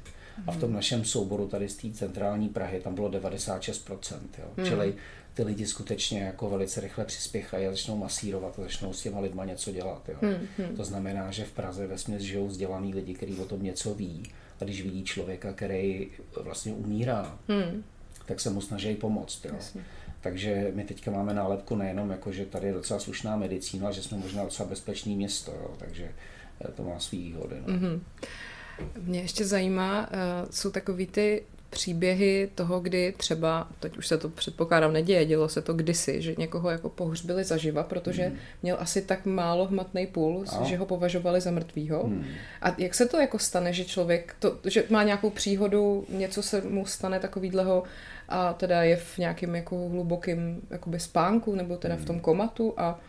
[0.47, 4.19] A v tom našem souboru tady z té centrální Prahy tam bylo 96%.
[4.39, 4.45] Jo.
[4.57, 4.65] Hmm.
[4.65, 4.95] Čili
[5.33, 9.45] ty lidi skutečně jako velice rychle přispěchají a začnou masírovat a začnou s těma lidma
[9.45, 10.09] něco dělat.
[10.09, 10.15] Jo.
[10.21, 10.75] Hmm, hmm.
[10.75, 14.23] To znamená, že v Praze ve směs žijou vzdělaný lidi, kteří o tom něco ví.
[14.61, 16.07] A když vidí člověka, který
[16.43, 17.83] vlastně umírá, hmm.
[18.25, 19.45] tak se mu snaží pomoct.
[19.45, 19.55] Jo.
[20.21, 24.03] Takže my teďka máme nálepku nejenom jako, že tady je docela slušná medicína, ale že
[24.03, 25.51] jsme možná docela bezpečné město.
[25.51, 25.75] Jo.
[25.77, 26.11] Takže
[26.65, 27.55] eh, to má svý výhody.
[27.67, 27.73] No.
[27.73, 27.99] Mm-hmm.
[29.01, 34.29] Mě ještě zajímá, uh, jsou takový ty příběhy toho, kdy třeba, teď už se to
[34.29, 38.35] předpokládám neděje, dělo se to kdysi, že někoho jako pohřbili zaživa, protože mm.
[38.63, 40.63] měl asi tak málo hmatný puls, a?
[40.63, 42.03] že ho považovali za mrtvýho.
[42.07, 42.25] Mm.
[42.61, 46.61] A jak se to jako stane, že člověk, to, že má nějakou příhodu, něco se
[46.61, 47.83] mu stane takovýhleho
[48.29, 52.23] a teda je v nějakém jako hlubokém jakoby spánku nebo teda v tom hmm.
[52.23, 52.99] komatu a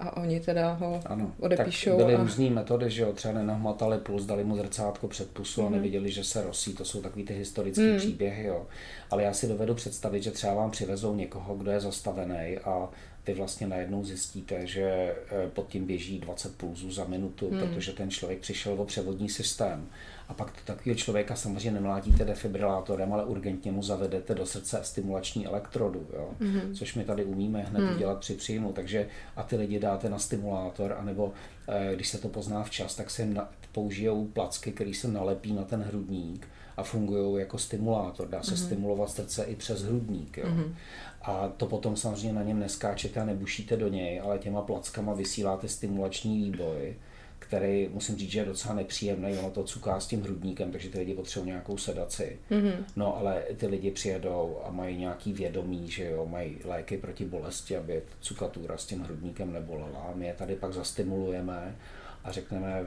[0.00, 1.90] a oni teda ho ano, odepíšou.
[1.90, 2.22] Tak byly a...
[2.22, 5.66] různé metody, že jo, třeba nenahmatali puls, dali mu zrcátko před pusu mm-hmm.
[5.66, 5.76] a mhm.
[5.76, 6.74] neviděli, že se rosí.
[6.74, 7.98] To jsou takový ty historické mm.
[7.98, 8.66] příběhy, jo.
[9.10, 12.88] Ale já si dovedu představit, že třeba vám přivezou někoho, kdo je zastavený a
[13.26, 17.58] vy vlastně najednou zjistíte, že eh, pod tím běží 20 pulzů za minutu, mm.
[17.58, 19.88] protože ten člověk přišel o převodní systém.
[20.28, 25.46] A pak to takového člověka samozřejmě nemlátíte defibrilátorem, ale urgentně mu zavedete do srdce stimulační
[25.46, 26.30] elektrodu, jo?
[26.40, 26.74] Mm-hmm.
[26.74, 27.98] což my tady umíme hned mm.
[27.98, 28.72] dělat při příjmu.
[28.72, 31.32] Takže a ty lidi dáte na stimulátor, anebo
[31.68, 35.64] eh, když se to pozná včas, tak se na, použijou placky, které se nalepí na
[35.64, 38.28] ten hrudník a fungují jako stimulátor.
[38.28, 38.66] Dá se mm-hmm.
[38.66, 40.36] stimulovat srdce i přes hrudník.
[40.36, 40.46] Jo?
[40.46, 40.74] Mm-hmm.
[41.22, 45.68] A to potom samozřejmě na něm neskáčete a nebušíte do něj, ale těma plackama vysíláte
[45.68, 46.96] stimulační výboj
[47.38, 50.98] který musím říct, že je docela nepříjemný, ono to cuká s tím hrudníkem, takže ty
[50.98, 52.38] lidi potřebují nějakou sedaci.
[52.50, 52.84] Mm-hmm.
[52.96, 57.76] No ale ty lidi přijedou a mají nějaký vědomí, že jo, mají léky proti bolesti,
[57.76, 59.98] aby cukatura s tím hrudníkem nebolela.
[59.98, 61.76] A my je tady pak zastimulujeme
[62.24, 62.84] a řekneme,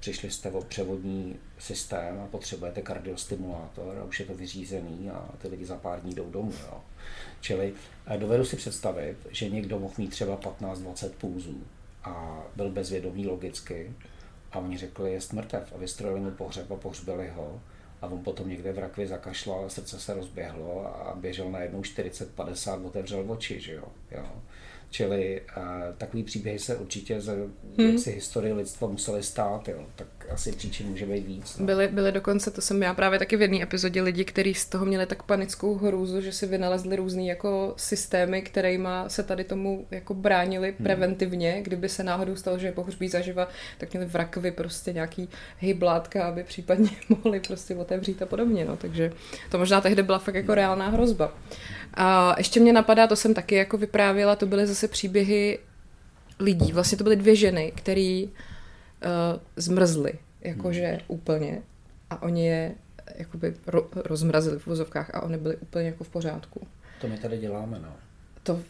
[0.00, 5.48] přišli jste o převodní systém a potřebujete kardiostimulátor a už je to vyřízený a ty
[5.48, 6.52] lidi za pár dní jdou domů.
[6.66, 6.80] Jo.
[7.40, 7.74] Čili
[8.06, 11.62] eh, dovedu si představit, že někdo mohl mít třeba 15-20 pulzů
[12.04, 13.92] a byl bezvědomý logicky
[14.52, 17.60] a oni řekli, je mrtev a vystrojili mu pohřeb a pohřbili ho
[18.02, 22.86] a on potom někde v rakvi zakašlal, srdce se rozběhlo a běžel na jednou 40-50,
[22.86, 23.84] otevřel oči, že jo.
[24.10, 24.26] jo.
[24.90, 25.62] Čili uh,
[25.98, 27.32] takový příběhy se určitě za
[27.78, 27.98] hmm.
[27.98, 29.86] si historii lidstva museli stát, jo.
[29.96, 31.58] tak asi příčin může být víc.
[31.58, 31.66] No.
[31.66, 34.86] Byly, byly dokonce, to jsem já právě taky v jedné epizodě lidi, kteří z toho
[34.86, 40.14] měli tak panickou hrůzu, že si vynalezli různý jako systémy, kterými se tady tomu jako
[40.14, 40.84] bránili hmm.
[40.84, 43.48] preventivně, kdyby se náhodou stalo, že je pohřbí zaživa,
[43.78, 48.76] tak měli v rakvi prostě nějaký hyblátka, aby případně mohli prostě otevřít a podobně, no.
[48.76, 49.12] takže
[49.50, 51.34] to možná tehdy byla fakt jako reálná hrozba.
[51.94, 55.58] A ještě mě napadá, to jsem taky jako vyprávěla, to byly zase příběhy
[56.38, 56.72] lidí.
[56.72, 61.00] Vlastně to byly dvě ženy, které uh, zmrzly, jakože hmm.
[61.08, 61.62] úplně.
[62.10, 62.74] A oni je
[63.14, 66.66] jakoby ro- rozmrazili v vozovkách a oni byli úplně jako v pořádku.
[67.00, 67.92] To my tady děláme, no
[68.48, 68.60] to,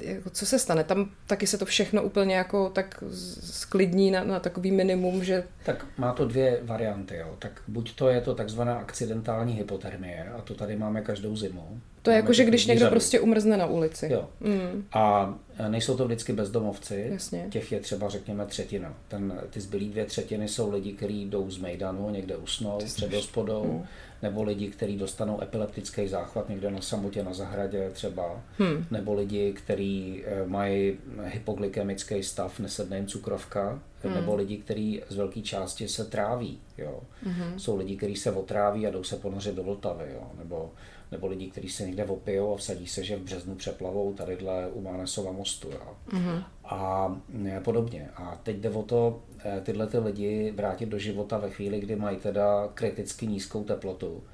[0.00, 0.84] jako co se stane?
[0.84, 3.04] Tam taky se to všechno úplně jako tak
[3.40, 5.44] sklidní na, na takový minimum, že...
[5.64, 7.36] Tak má to dvě varianty, jo.
[7.38, 11.80] Tak buď to je to takzvaná akcidentální hypotermie, a to tady máme každou zimu.
[12.06, 12.90] To je jako, že když někdo řadu.
[12.90, 14.08] prostě umrzne na ulici.
[14.12, 14.28] Jo.
[14.40, 14.84] Mm.
[14.92, 15.34] A
[15.68, 17.46] nejsou to vždycky bezdomovci, Jasně.
[17.50, 18.94] těch je třeba řekněme třetina.
[19.08, 23.64] Ten, ty zbylí dvě třetiny jsou lidi, kteří jdou z Mejdanu, někde usnou, před hospodou,
[23.64, 23.86] mm
[24.22, 28.86] nebo lidi, kteří dostanou epileptický záchvat někde na samotě na zahradě třeba, hmm.
[28.90, 34.14] nebo lidi, kteří eh, mají hypoglykemický stav, nesedne jim cukrovka, hmm.
[34.14, 36.58] nebo lidi, kteří z velké části se tráví.
[36.78, 37.00] Jo.
[37.22, 37.58] Hmm.
[37.58, 40.30] Jsou lidi, kteří se otráví a jdou se ponořit do Vltavy, jo.
[40.38, 40.70] nebo
[41.12, 44.80] nebo lidi, kteří se někde opijou a vsadí se, že v březnu přeplavou tadyhle u
[44.80, 45.70] Mánesova mostu.
[45.70, 45.96] Jo.
[46.08, 46.44] Mm-hmm.
[46.64, 47.16] A
[47.64, 48.08] podobně.
[48.16, 51.96] A teď jde o to eh, tyhle ty lidi vrátit do života ve chvíli, kdy
[51.96, 54.24] mají teda kriticky nízkou teplotu.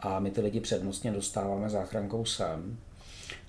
[0.00, 2.78] A my ty lidi přednostně dostáváme záchrankou sem.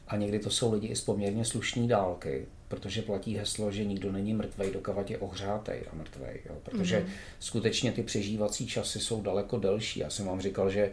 [0.08, 4.12] A někdy to jsou lidi i z poměrně slušné dálky, protože platí heslo, že nikdo
[4.12, 6.42] není mrtvej, dokavat je ohřátej a mrtvej.
[6.50, 6.56] Jo.
[6.64, 7.12] Protože mm-hmm.
[7.40, 10.00] skutečně ty přežívací časy jsou daleko delší.
[10.00, 10.92] Já jsem vám říkal, že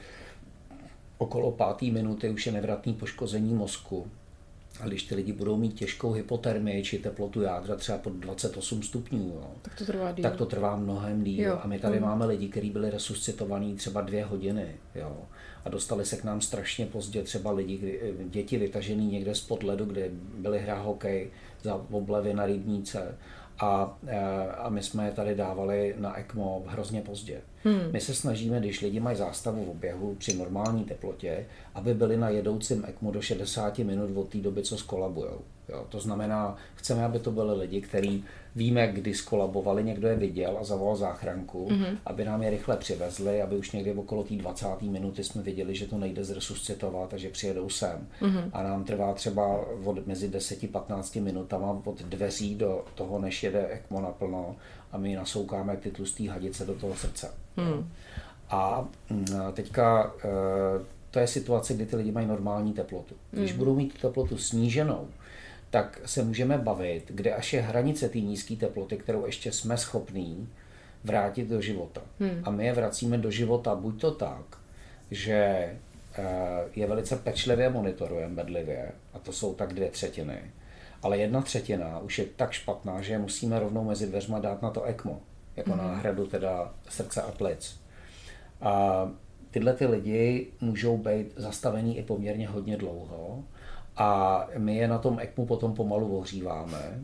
[1.21, 4.07] okolo páté minuty už je nevratný poškození mozku.
[4.81, 9.19] A když ty lidi budou mít těžkou hypotermii či teplotu jádra třeba pod 28 stupňů,
[9.19, 10.23] jo, tak, to trvá díl.
[10.23, 11.49] tak to trvá mnohem díl.
[11.49, 11.59] Jo.
[11.63, 12.05] A my tady mm.
[12.05, 14.77] máme lidi, kteří byli resuscitovaní třeba dvě hodiny.
[14.95, 15.17] Jo,
[15.65, 20.11] a dostali se k nám strašně pozdě třeba lidi, děti vytažený někde spod ledu, kde
[20.39, 21.31] byli hra hokej
[21.63, 23.15] za oblevy na rybníce
[23.61, 24.19] a, e,
[24.53, 27.41] a my jsme je tady dávali na ECMO hrozně pozdě.
[27.65, 27.93] Hmm.
[27.93, 32.29] My se snažíme, když lidi mají zástavu v oběhu při normální teplotě, aby byli na
[32.29, 35.41] jedoucím ECMO do 60 minut od té doby, co skolabujou.
[35.69, 38.25] Jo, to znamená, chceme, aby to byly lidi, kteří
[38.57, 41.97] víme, kdy skolabovali, někdo je viděl a zavolal záchranku, mm-hmm.
[42.07, 44.83] aby nám je rychle přivezli, aby už někdy okolo té 20.
[44.83, 48.09] minuty jsme viděli, že to nejde zresuscitovat a že přijedou sem.
[48.23, 48.51] Mm-hmm.
[48.53, 54.01] A nám trvá třeba od mezi 10-15 minutama od dveří do toho, než jede ECMO
[54.01, 54.57] naplno
[54.93, 57.35] a my nasoukáme ty tlusté hadice do toho srdce.
[57.57, 57.89] Mm.
[58.51, 58.89] A
[59.53, 60.29] teďka e,
[61.11, 63.15] to je situace, kdy ty lidi mají normální teplotu.
[63.31, 63.59] Když mm.
[63.59, 65.09] budou mít tu teplotu sníženou,
[65.71, 70.49] tak se můžeme bavit, kde až je hranice té nízké teploty, kterou ještě jsme schopní
[71.05, 72.01] vrátit do života.
[72.21, 72.43] Hmm.
[72.45, 74.45] A my je vracíme do života buď to tak,
[75.11, 75.75] že eh,
[76.77, 80.41] je velice pečlivě monitorujeme bedlivě, a to jsou tak dvě třetiny,
[81.03, 84.71] ale jedna třetina už je tak špatná, že je musíme rovnou mezi dveřma dát na
[84.71, 85.21] to ECMO,
[85.57, 85.79] jako hmm.
[85.79, 87.81] náhradu teda srdce a plic.
[88.61, 89.09] A
[89.51, 93.45] tyhle ty lidi můžou být zastavený i poměrně hodně dlouho,
[94.01, 97.01] a my je na tom ECMu potom pomalu ohříváme.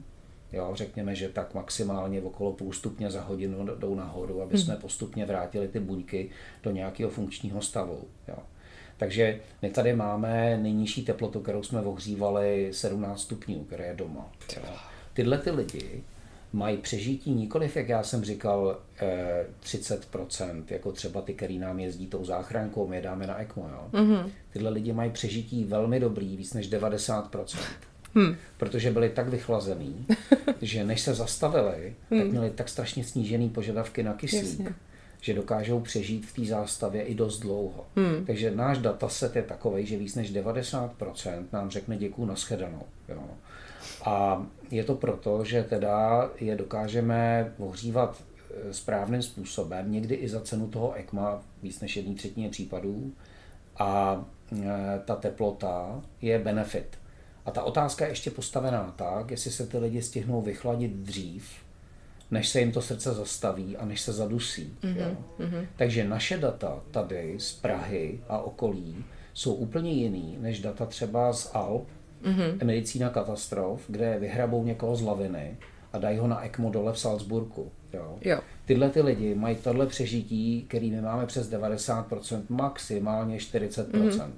[0.53, 4.81] Jo, řekněme, že tak maximálně okolo půl stupně za hodinu jdou nahoru, aby jsme hmm.
[4.81, 6.31] postupně vrátili ty buňky
[6.63, 8.05] do nějakého funkčního stavu.
[8.29, 8.37] Jo.
[8.97, 14.33] Takže my tady máme nejnižší teplotu, kterou jsme ohřívali 17 stupňů, které je doma.
[14.57, 14.63] Jo.
[15.15, 16.03] Tyhle ty lidi
[16.53, 18.79] mají přežití nikoliv, jak já jsem říkal,
[19.61, 23.69] 30%, eh, jako třeba ty, který nám jezdí tou záchrankou, my je dáme na ECMO.
[23.69, 23.89] Jo?
[23.93, 24.31] Mm-hmm.
[24.53, 27.59] Tyhle lidi mají přežití velmi dobrý, víc než 90%.
[28.17, 28.37] Hmm.
[28.57, 30.07] Protože byli tak vychlazený,
[30.63, 32.21] že než se zastavili, hmm.
[32.21, 34.75] tak měli tak strašně snížený požadavky na kyslík, Jasně.
[35.21, 37.87] že dokážou přežít v té zástavě i dost dlouho.
[37.97, 38.27] Hmm.
[38.27, 42.83] Takže náš dataset je takový, že víc než 90% nám řekne děkuju nashledanou.
[43.09, 43.23] Jo.
[44.05, 48.22] A je to proto, že teda je dokážeme ohřívat
[48.70, 53.12] e, správným způsobem, někdy i za cenu toho ECMA, víc než jedný třetině případů.
[53.79, 54.24] A
[54.62, 56.98] e, ta teplota je benefit.
[57.44, 61.50] A ta otázka je ještě postavená tak, jestli se ty lidi stihnou vychladit dřív,
[62.31, 64.76] než se jim to srdce zastaví a než se zadusí.
[64.83, 64.96] Mm-hmm.
[64.96, 65.16] Jo?
[65.38, 65.66] Mm-hmm.
[65.76, 71.50] Takže naše data tady z Prahy a okolí jsou úplně jiný než data třeba z
[71.55, 71.88] Alp
[72.27, 72.65] mm-hmm.
[72.65, 75.57] medicína katastrof, kde vyhrabou někoho z laviny
[75.93, 77.71] a dají ho na ECMO dole v Salzburgu.
[77.93, 78.19] Jo.
[78.21, 78.41] Jo.
[78.65, 83.87] Tyhle ty lidi mají tohle přežití, který my máme přes 90%, maximálně 40%.
[83.87, 84.31] Mm-hmm.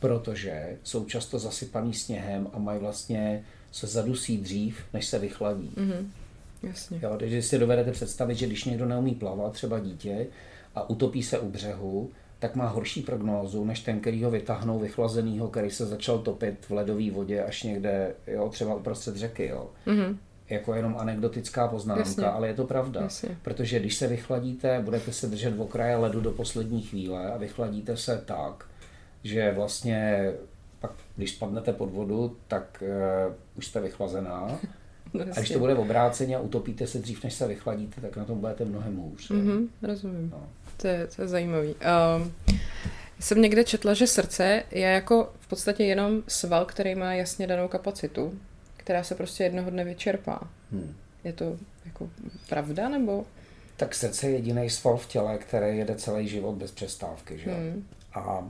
[0.00, 5.70] Protože jsou často zasypaný sněhem a mají vlastně se zadusí dřív, než se vychladí.
[5.76, 6.06] Mm-hmm.
[6.62, 7.00] Jasně.
[7.02, 10.26] Jo, takže si dovedete představit, že když někdo neumí plavat, třeba dítě,
[10.74, 15.48] a utopí se u břehu, tak má horší prognózu, než ten, který ho vytáhnou vychlazenýho,
[15.48, 19.70] který se začal topit v ledové vodě až někde, jo, třeba uprostřed řeky, jo.
[19.86, 20.16] Mm-hmm.
[20.50, 22.24] Jako jenom anekdotická poznámka, Jasně.
[22.24, 23.00] ale je to pravda.
[23.00, 23.38] Jasně.
[23.42, 27.96] Protože když se vychladíte, budete se držet v okraje ledu do poslední chvíle a vychladíte
[27.96, 28.64] se tak,
[29.24, 30.30] že vlastně
[30.80, 32.82] pak, když spadnete pod vodu, tak
[33.28, 34.58] uh, už jste vychlazená.
[35.14, 38.16] No, a když to bude v obráceně a utopíte se dřív, než se vychladíte, tak
[38.16, 39.30] na tom budete mnohem hůř.
[39.30, 40.30] Mm-hmm, rozumím.
[40.30, 40.48] No.
[40.76, 41.74] To je, to je zajímavý.
[41.74, 42.32] Um,
[43.20, 47.68] jsem někde četla, že srdce je jako v podstatě jenom sval, který má jasně danou
[47.68, 48.38] kapacitu,
[48.76, 50.40] která se prostě jednoho dne vyčerpá.
[50.72, 50.94] Hmm.
[51.24, 52.10] Je to jako
[52.48, 53.24] pravda, nebo?
[53.76, 57.50] Tak srdce je jediný sval v těle, který jede celý život bez přestávky, že?
[57.50, 57.86] Hmm.
[58.12, 58.48] A, a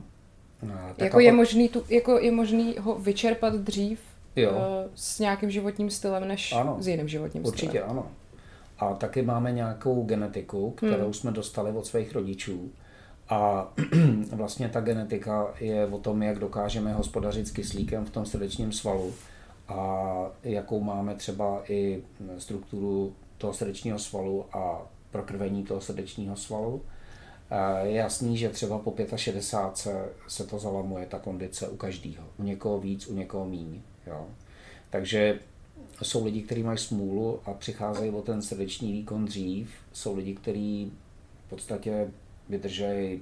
[0.97, 3.99] jako, je možný tu, jako je možný ho vyčerpat dřív
[4.35, 4.51] jo.
[4.51, 4.57] Uh,
[4.95, 7.85] s nějakým životním stylem, než ano, s jiným životním určitě stylem?
[7.85, 8.11] Určitě ano.
[8.79, 11.13] A taky máme nějakou genetiku, kterou hmm.
[11.13, 12.71] jsme dostali od svých rodičů.
[13.29, 13.73] A
[14.31, 19.13] vlastně ta genetika je o tom, jak dokážeme hospodařit s kyslíkem v tom srdečním svalu
[19.67, 20.11] a
[20.43, 22.03] jakou máme třeba i
[22.37, 26.81] strukturu toho srdečního svalu a prokrvení toho srdečního svalu.
[27.83, 32.23] Je jasný, že třeba po 65 se, se to zalamuje, ta kondice u každého.
[32.37, 33.81] U někoho víc, u někoho míň.
[34.07, 34.27] Jo.
[34.89, 35.39] Takže
[36.01, 39.69] jsou lidi, kteří mají smůlu a přicházejí o ten srdeční výkon dřív.
[39.93, 40.91] Jsou lidi, kteří
[41.45, 42.07] v podstatě
[42.49, 43.21] vydržejí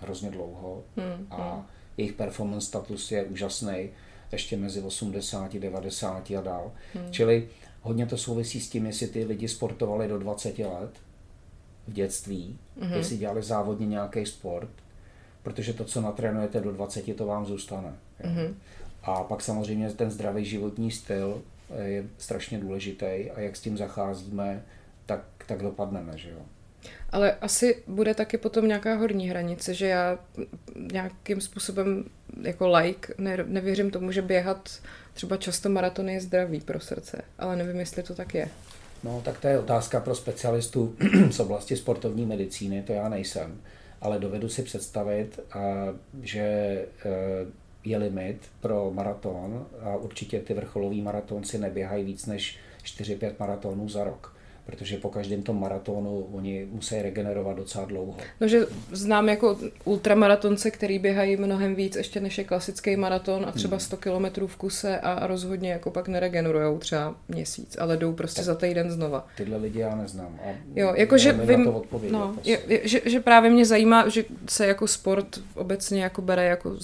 [0.00, 1.62] hrozně dlouho hmm, a hmm.
[1.96, 3.88] jejich performance status je úžasný,
[4.32, 6.72] ještě mezi 80, 90 a dál.
[6.94, 7.12] Hmm.
[7.12, 7.48] Čili
[7.82, 10.90] hodně to souvisí s tím, jestli ty lidi sportovali do 20 let
[11.88, 12.92] v dětství, hmm.
[12.92, 14.70] jestli dělali závodně nějaký sport,
[15.42, 17.94] protože to, co natrénujete do 20, to vám zůstane.
[18.18, 18.56] Hmm.
[19.02, 21.42] A pak samozřejmě ten zdravý životní styl
[21.82, 24.62] je strašně důležitý a jak s tím zacházíme,
[25.06, 26.38] tak, tak dopadneme, že jo.
[27.10, 30.18] Ale asi bude taky potom nějaká horní hranice, že já
[30.92, 32.04] nějakým způsobem
[32.42, 34.80] jako like ne, nevěřím tomu, že běhat
[35.14, 38.48] třeba často maratony je zdravý pro srdce, ale nevím, jestli to tak je.
[39.04, 40.96] No, tak to je otázka pro specialistů
[41.30, 43.60] z oblasti sportovní medicíny, to já nejsem.
[44.00, 45.40] Ale dovedu si představit,
[46.22, 46.78] že
[47.84, 54.04] je limit pro maraton a určitě ty vrcholoví maratonci neběhají víc než 4-5 maratonů za
[54.04, 54.37] rok
[54.68, 58.14] protože po každém tom maratonu oni musí regenerovat docela dlouho.
[58.40, 63.52] No, že znám jako ultramaratonce, který běhají mnohem víc ještě než je klasický maraton a
[63.52, 64.30] třeba 100 hmm.
[64.30, 68.54] km v kuse a rozhodně jako pak neregenerujou třeba měsíc, ale jdou prostě tak za
[68.54, 69.26] týden znova.
[69.36, 70.38] Tyhle lidi já neznám.
[70.44, 71.72] A jo, jako že vím,
[72.10, 76.44] no, je, je, že, že, právě mě zajímá, že se jako sport obecně jako bere
[76.44, 76.76] jako,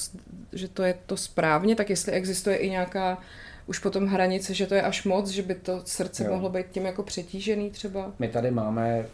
[0.53, 3.19] že to je to správně, tak jestli existuje i nějaká
[3.67, 6.31] už potom hranice, že to je až moc, že by to srdce jo.
[6.33, 8.13] mohlo být tím jako přetížený třeba?
[8.19, 9.07] My tady máme eh,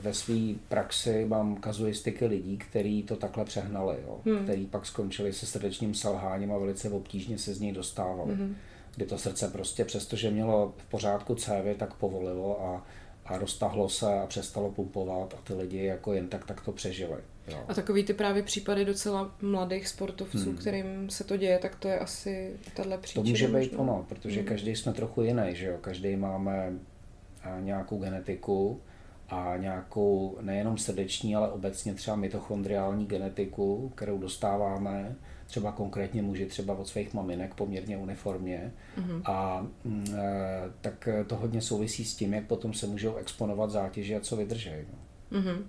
[0.00, 4.44] ve své praxi, mám kazuistiky lidí, kteří to takhle přehnali, jo, hmm.
[4.44, 8.34] který pak skončili se srdečním selháním a velice obtížně se z něj dostávali.
[8.34, 8.56] Hmm.
[8.96, 12.86] Kdy to srdce prostě, přestože mělo v pořádku cévy, tak povolilo a
[13.30, 17.16] a roztahlo se a přestalo pumpovat a ty lidi jako jen tak tak to přežili.
[17.50, 17.64] Jo.
[17.68, 20.56] A takový ty právě případy docela mladých sportovců, hmm.
[20.56, 23.24] kterým se to děje, tak to je asi tahle příčina.
[23.24, 24.48] To může být ono, protože hmm.
[24.48, 25.78] každý jsme trochu jiný, že jo?
[25.80, 26.72] Každý máme
[27.60, 28.80] nějakou genetiku
[29.28, 36.74] a nějakou nejenom srdeční, ale obecně třeba mitochondriální genetiku, kterou dostáváme třeba konkrétně muži třeba
[36.74, 39.22] od svých maminek poměrně uniformně mm-hmm.
[39.24, 39.66] a
[40.12, 40.20] e,
[40.80, 44.84] tak to hodně souvisí s tím, jak potom se můžou exponovat zátěži a co vydržejí.
[44.92, 45.40] No.
[45.40, 45.62] Mm-hmm.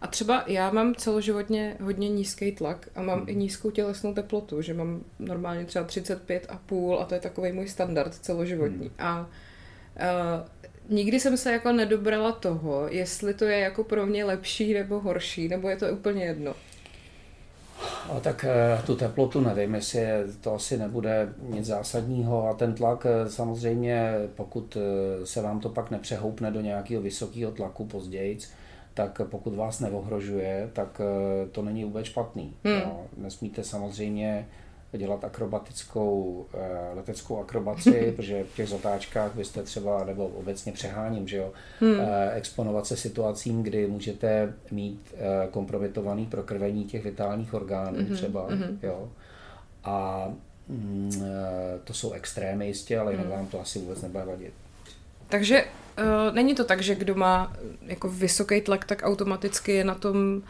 [0.00, 3.28] A třeba já mám celoživotně hodně nízký tlak a mám hmm.
[3.28, 7.52] i nízkou tělesnou teplotu, že mám normálně třeba 35 a půl a to je takový
[7.52, 8.90] můj standard celoživotní.
[8.98, 9.08] Hmm.
[9.08, 14.74] A uh, nikdy jsem se jako nedobrala toho, jestli to je jako pro mě lepší
[14.74, 16.54] nebo horší, nebo je to úplně jedno.
[18.12, 20.00] A tak eh, tu teplotu nevím, jestli
[20.40, 24.76] to asi nebude nic zásadního a ten tlak eh, samozřejmě, pokud
[25.24, 28.38] se vám to pak nepřehoupne do nějakého vysokého tlaku později,
[28.98, 31.00] tak pokud vás neohrožuje, tak
[31.52, 32.54] to není vůbec špatný.
[32.64, 32.80] Hmm.
[32.80, 34.46] No, nesmíte samozřejmě
[34.92, 41.36] dělat akrobatickou eh, leteckou akrobaci, protože v těch zatáčkách byste třeba, nebo obecně přeháním, že
[41.36, 42.00] jo, hmm.
[42.00, 48.14] Eh, exponovat se situacím, kdy můžete mít eh, kompromitovaný prokrvení těch vitálních orgánů hmm.
[48.14, 48.78] třeba, hmm.
[48.82, 49.08] jo.
[49.84, 50.28] A
[50.68, 51.22] mm,
[51.84, 53.36] to jsou extrémy jistě, ale jinak hmm.
[53.36, 54.52] vám to asi vůbec nebude vadit.
[55.28, 55.64] Takže
[56.32, 57.52] není to tak, že kdo má
[57.86, 60.42] jako vysoký tlak, tak automaticky je na tom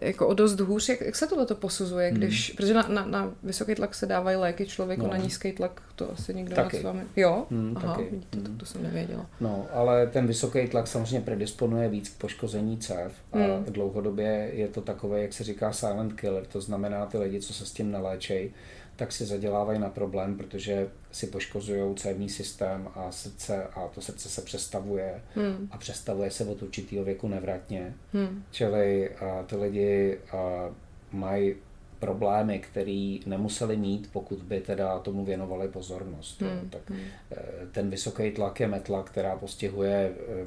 [0.00, 0.88] jako o dost hůř.
[0.88, 2.16] Jak, jak se tohle to posuzuje, hmm.
[2.16, 2.56] když, hmm.
[2.56, 5.10] protože na, na, na vysoký tlak se dávají léky člověku, no.
[5.10, 6.76] na nízký tlak to asi nikdo taky.
[6.76, 7.02] s vámi.
[7.16, 7.46] Jo?
[7.50, 8.08] Hmm, Aha, taky.
[8.10, 8.46] vidíte, hmm.
[8.46, 9.26] tak to jsem nevěděla.
[9.40, 13.64] No, ale ten vysoký tlak samozřejmě predisponuje víc k poškození cév a hmm.
[13.64, 17.66] dlouhodobě je to takové, jak se říká silent killer, to znamená ty lidi, co se
[17.66, 18.54] s tím naléčejí,
[18.96, 24.28] tak si zadělávají na problém, protože si poškozují cévní systém a srdce a to srdce
[24.28, 25.68] se přestavuje hmm.
[25.70, 27.94] a přestavuje se od určitého věku nevratně.
[28.12, 28.44] Hmm.
[28.50, 30.70] Čili a, ty lidi a,
[31.12, 31.54] mají
[31.98, 36.42] problémy, které nemuseli mít, pokud by teda tomu věnovali pozornost.
[36.42, 36.70] Hmm.
[36.70, 37.00] Tak hmm.
[37.32, 40.46] E, ten vysoký tlak je metla, která postihuje e,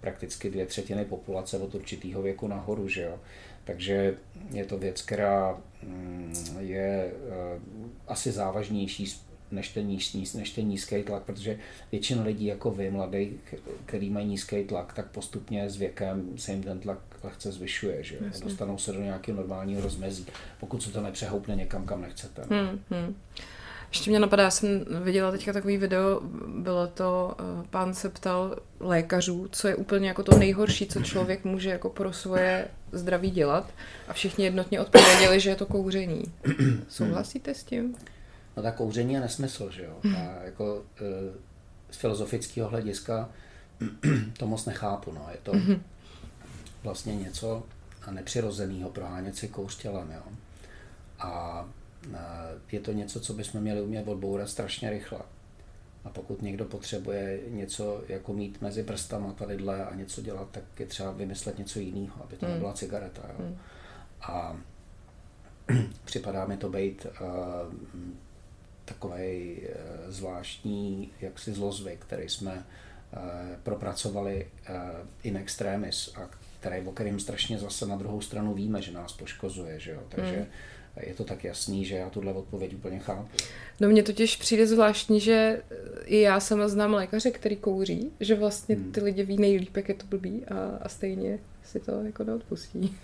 [0.00, 3.18] prakticky dvě třetiny populace od určitého věku nahoru, že jo.
[3.68, 4.16] Takže
[4.50, 7.58] je to věc, která mm, je eh,
[8.08, 9.06] asi závažnější
[9.50, 11.58] než ten, nízký, než ten nízký tlak, protože
[11.92, 13.40] většina lidí jako vy, mladí,
[13.86, 18.18] který mají nízký tlak, tak postupně s věkem se jim ten tlak lehce zvyšuje, že
[18.44, 20.26] dostanou se do nějakého normálního rozmezí,
[20.60, 22.42] pokud se to nepřehoupne někam, kam nechcete.
[22.50, 23.16] Hmm, hmm.
[23.88, 28.56] Ještě mě napadá, já jsem viděla teďka takový video, bylo to, uh, pán se ptal
[28.80, 33.72] lékařů, co je úplně jako to nejhorší, co člověk může jako pro svoje zdraví dělat
[34.08, 36.22] a všichni jednotně odpověděli, že je to kouření.
[36.88, 37.96] Souhlasíte s tím?
[38.56, 39.96] No tak kouření je nesmysl, že jo.
[40.16, 40.82] A jako uh,
[41.90, 43.28] z filozofického hlediska
[44.38, 45.26] to moc nechápu, no.
[45.30, 45.82] Je to mhm.
[46.82, 47.62] vlastně něco
[48.10, 50.22] nepřirozeného prohánět si kouř tělem, jo.
[51.18, 51.64] A
[52.72, 55.20] je to něco, co bychom měli umět odbourat strašně rychle.
[56.08, 60.86] A pokud někdo potřebuje něco jako mít mezi prstama tadyhle a něco dělat, tak je
[60.86, 62.54] třeba vymyslet něco jiného, aby to hmm.
[62.54, 63.22] nebyla cigareta.
[63.28, 63.34] Jo.
[63.38, 63.58] Hmm.
[64.22, 64.56] A
[66.04, 67.74] připadá mi to být uh,
[68.84, 73.20] takový uh, zvláštní jaksi zlozvyk, který jsme uh,
[73.62, 74.76] propracovali uh,
[75.22, 76.28] in extremis a
[76.60, 79.80] který, o kterým strašně zase na druhou stranu víme, že nás poškozuje.
[79.80, 80.02] Že jo?
[80.08, 80.46] Takže hmm
[81.06, 83.28] je to tak jasný, že já tuhle odpověď úplně chápu.
[83.80, 85.62] No mně totiž přijde zvláštní, že
[86.04, 88.92] i já sama znám lékaře, který kouří, že vlastně hmm.
[88.92, 92.96] ty lidi ví nejlíp, jak je to blbý a, a stejně si to jako neodpustí.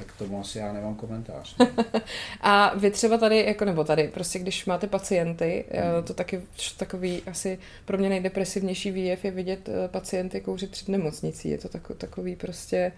[0.00, 1.56] Tak tomu asi já nemám komentář.
[2.40, 6.04] a vy třeba tady, jako nebo tady, prostě když máte pacienty, hmm.
[6.04, 6.40] to taky
[6.76, 11.48] takový asi pro mě nejdepresivnější výjev je vidět eh, pacienty kouřit před nemocnicí.
[11.48, 12.92] Je to takový prostě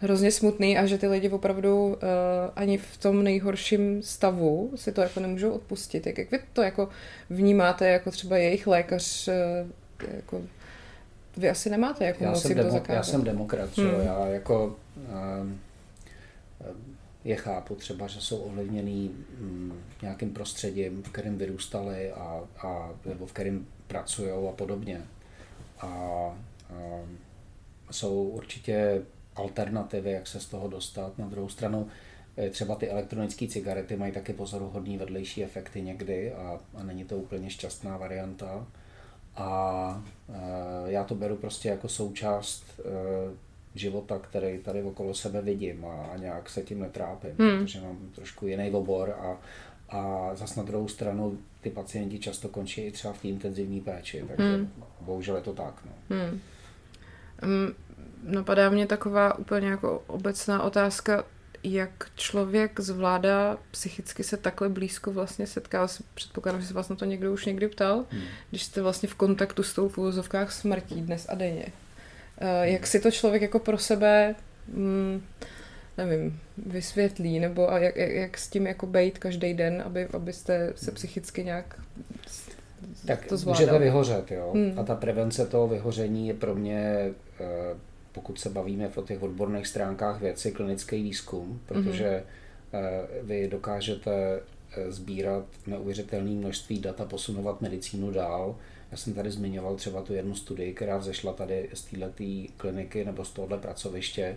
[0.00, 1.96] hrozně smutný a že ty lidi opravdu uh,
[2.56, 6.06] ani v tom nejhorším stavu si to jako nemůžou odpustit.
[6.06, 6.88] Jak, jak vy to jako
[7.30, 9.34] vnímáte jako třeba jejich lékař uh,
[10.14, 10.42] jako
[11.36, 12.96] vy asi nemáte jako já jsem demo, to zakázat.
[12.96, 14.00] Já jsem demokrat, hmm.
[14.06, 14.76] já jako
[15.40, 15.60] um,
[17.24, 23.26] je chápu třeba, že jsou ovlivněný um, nějakým prostředím, v kterém vyrůstali a, a, nebo
[23.26, 25.02] v kterém pracují a podobně.
[25.80, 25.88] A
[26.70, 27.18] um,
[27.90, 29.02] jsou určitě
[29.36, 31.18] alternativy, jak se z toho dostat.
[31.18, 31.88] Na druhou stranu
[32.36, 37.16] eh, třeba ty elektronické cigarety mají taky pozoruhodný vedlejší efekty někdy a, a není to
[37.16, 38.66] úplně šťastná varianta.
[39.36, 42.80] A e, já to beru prostě jako součást
[43.74, 47.58] života, který tady okolo sebe vidím a, a nějak se tím netrápím, hmm.
[47.58, 49.36] protože mám trošku jiný obor a,
[49.96, 54.24] a zas na druhou stranu ty pacienti často končí i třeba v té intenzivní péči,
[54.28, 54.70] takže hmm.
[55.00, 55.74] bohužel je to tak.
[55.84, 55.92] No.
[56.16, 56.40] Hmm.
[57.42, 57.74] Um,
[58.22, 61.24] napadá mě taková úplně jako obecná otázka,
[61.62, 67.04] jak člověk zvládá psychicky se takhle blízko vlastně setká, předpokládám, že se vás na to
[67.04, 68.22] někdo už někdy ptal, hmm.
[68.50, 71.66] když jste vlastně v kontaktu s tou v úvozovkách smrtí dnes a denně.
[72.42, 74.34] Uh, jak si to člověk jako pro sebe,
[74.68, 75.22] mm,
[75.98, 80.92] nevím, vysvětlí, nebo a jak, jak s tím jako bejt každý den, aby, abyste se
[80.92, 81.80] psychicky nějak
[83.06, 83.62] tak to zvládal.
[83.62, 84.52] můžete vyhořet, jo.
[84.54, 84.78] Hmm.
[84.78, 87.78] A ta prevence toho vyhoření je pro mě uh,
[88.14, 92.22] pokud se bavíme o těch odborných stránkách věci, klinický výzkum, protože
[92.72, 93.22] mm-hmm.
[93.22, 94.40] vy dokážete
[94.76, 98.56] eh, sbírat neuvěřitelné množství dat a posunovat medicínu dál.
[98.94, 102.22] Já jsem tady zmiňoval třeba tu jednu studii, která vzešla tady z této
[102.56, 104.36] kliniky nebo z tohohle pracoviště,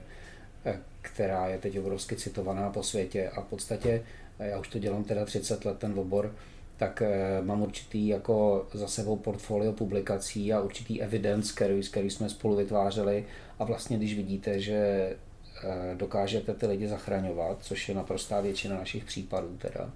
[0.65, 4.03] eh, která je teď obrovsky citovaná po světě a v podstatě,
[4.39, 6.35] já už to dělám teda 30 let ten obor,
[6.77, 12.29] tak eh, mám určitý jako za sebou portfolio publikací a určitý evidence, který, který jsme
[12.29, 13.25] spolu vytvářeli
[13.59, 19.05] a vlastně když vidíte, že eh, dokážete ty lidi zachraňovat, což je naprostá většina našich
[19.05, 19.91] případů teda,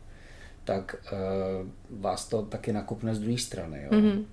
[0.64, 1.18] tak eh,
[1.89, 3.84] vás to taky nakupne z druhé strany.
[3.84, 3.89] Jo?
[3.91, 4.26] Mm-hmm.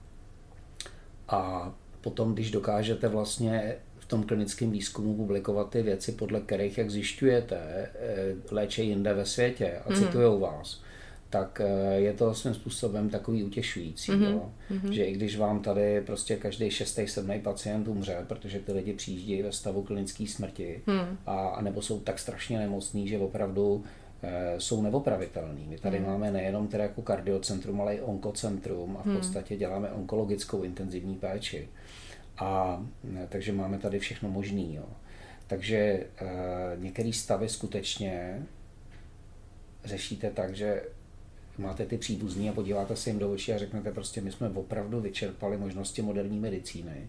[1.28, 6.90] A potom, když dokážete vlastně v tom klinickém výzkumu publikovat ty věci, podle kterých, jak
[6.90, 7.90] zjišťujete,
[8.50, 10.82] léče jinde ve světě a citujou vás,
[11.30, 14.30] tak eh, je to svým způsobem takový utěšující, mm-hmm.
[14.30, 14.52] jo?
[14.70, 14.90] Mm-hmm.
[14.90, 19.42] že i když vám tady prostě každý šestý, sedmý pacient umře, protože ty lidi přijíždějí
[19.42, 21.18] ve stavu klinické smrti, mm.
[21.26, 23.84] a, a nebo jsou tak strašně nemocní, že opravdu
[24.58, 25.66] jsou neopravitelní.
[25.66, 26.06] My tady mm.
[26.06, 29.16] máme nejenom teda jako kardiocentrum, ale i onkocentrum a v mm.
[29.16, 31.68] podstatě děláme onkologickou intenzivní péči.
[32.38, 32.82] A
[33.16, 34.74] e, takže máme tady všechno možný.
[34.74, 34.84] Jo.
[35.46, 36.06] Takže e,
[36.76, 38.42] některé stavy skutečně
[39.84, 40.82] řešíte tak, že
[41.58, 45.00] máte ty příbuzní a podíváte se jim do očí a řeknete prostě, my jsme opravdu
[45.00, 47.08] vyčerpali možnosti moderní medicíny.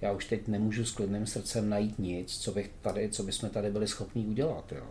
[0.00, 3.70] Já už teď nemůžu s klidným srdcem najít nic, co, bych tady, co bychom tady
[3.70, 4.72] byli schopni udělat.
[4.72, 4.86] Jo.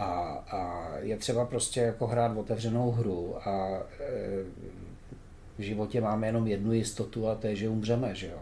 [0.00, 4.44] A, a je třeba prostě jako hrát otevřenou hru a e,
[5.58, 8.38] v životě máme jenom jednu jistotu a to je, že umřeme, že jo.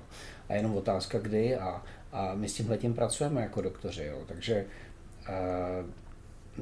[0.48, 1.82] A jenom otázka kdy a,
[2.12, 4.18] a my s tímhletím pracujeme jako doktoři, jo.
[4.26, 4.64] Takže e,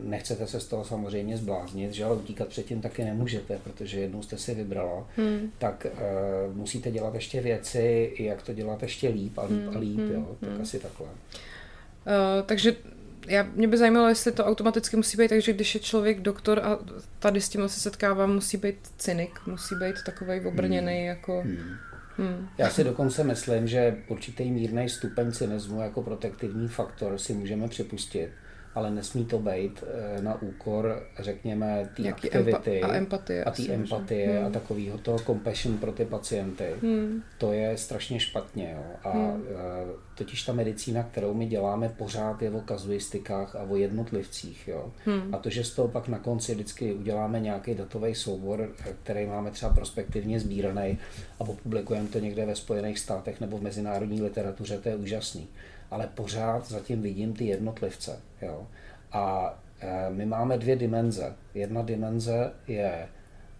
[0.03, 4.39] nechcete se z toho samozřejmě zbláznit, že ale utíkat předtím taky nemůžete, protože jednou jste
[4.39, 5.51] si vybrala, hmm.
[5.59, 9.77] tak uh, musíte dělat ještě věci, jak to dělat ještě líp a líp hmm.
[9.77, 10.13] a líp, hmm.
[10.13, 10.63] jo, tak hmm.
[10.63, 11.07] asi takhle.
[11.07, 11.13] Uh,
[12.47, 12.77] takže
[13.27, 16.79] já, mě by zajímalo, jestli to automaticky musí být, takže když je člověk doktor a
[17.19, 21.07] tady s tím se setkává, musí být cynik, musí být takový obrněný hmm.
[21.07, 21.43] jako...
[21.45, 21.77] Hmm.
[22.19, 22.49] Hmm.
[22.59, 28.31] Já si dokonce myslím, že určitý mírný stupeň cynismu jako protektivní faktor si můžeme připustit
[28.77, 33.63] ale nesmí to být eh, na úkor, řekněme, té aktivity empa- a empatie, a té
[33.63, 34.47] empatie hmm.
[34.47, 36.75] a takového toho compassion pro ty pacienty.
[36.83, 37.23] Hmm.
[37.39, 38.77] To je strašně špatně.
[38.77, 38.85] Jo.
[39.05, 39.45] A hmm.
[39.51, 44.69] Eh, totiž ta medicína, kterou my děláme, pořád je o kazuistikách a o jednotlivcích.
[44.69, 44.93] Jo.
[45.05, 45.35] Hmm.
[45.35, 49.27] A to, že z toho pak na konci vždycky uděláme nějaký datový soubor, eh, který
[49.27, 50.99] máme třeba prospektivně sbíraný
[51.41, 55.49] a publikujeme to někde ve Spojených státech nebo v mezinárodní literatuře, to je úžasný
[55.97, 58.21] ale pořád zatím vidím ty jednotlivce.
[58.43, 58.67] Jo.
[59.13, 61.35] A e, my máme dvě dimenze.
[61.55, 63.09] Jedna dimenze je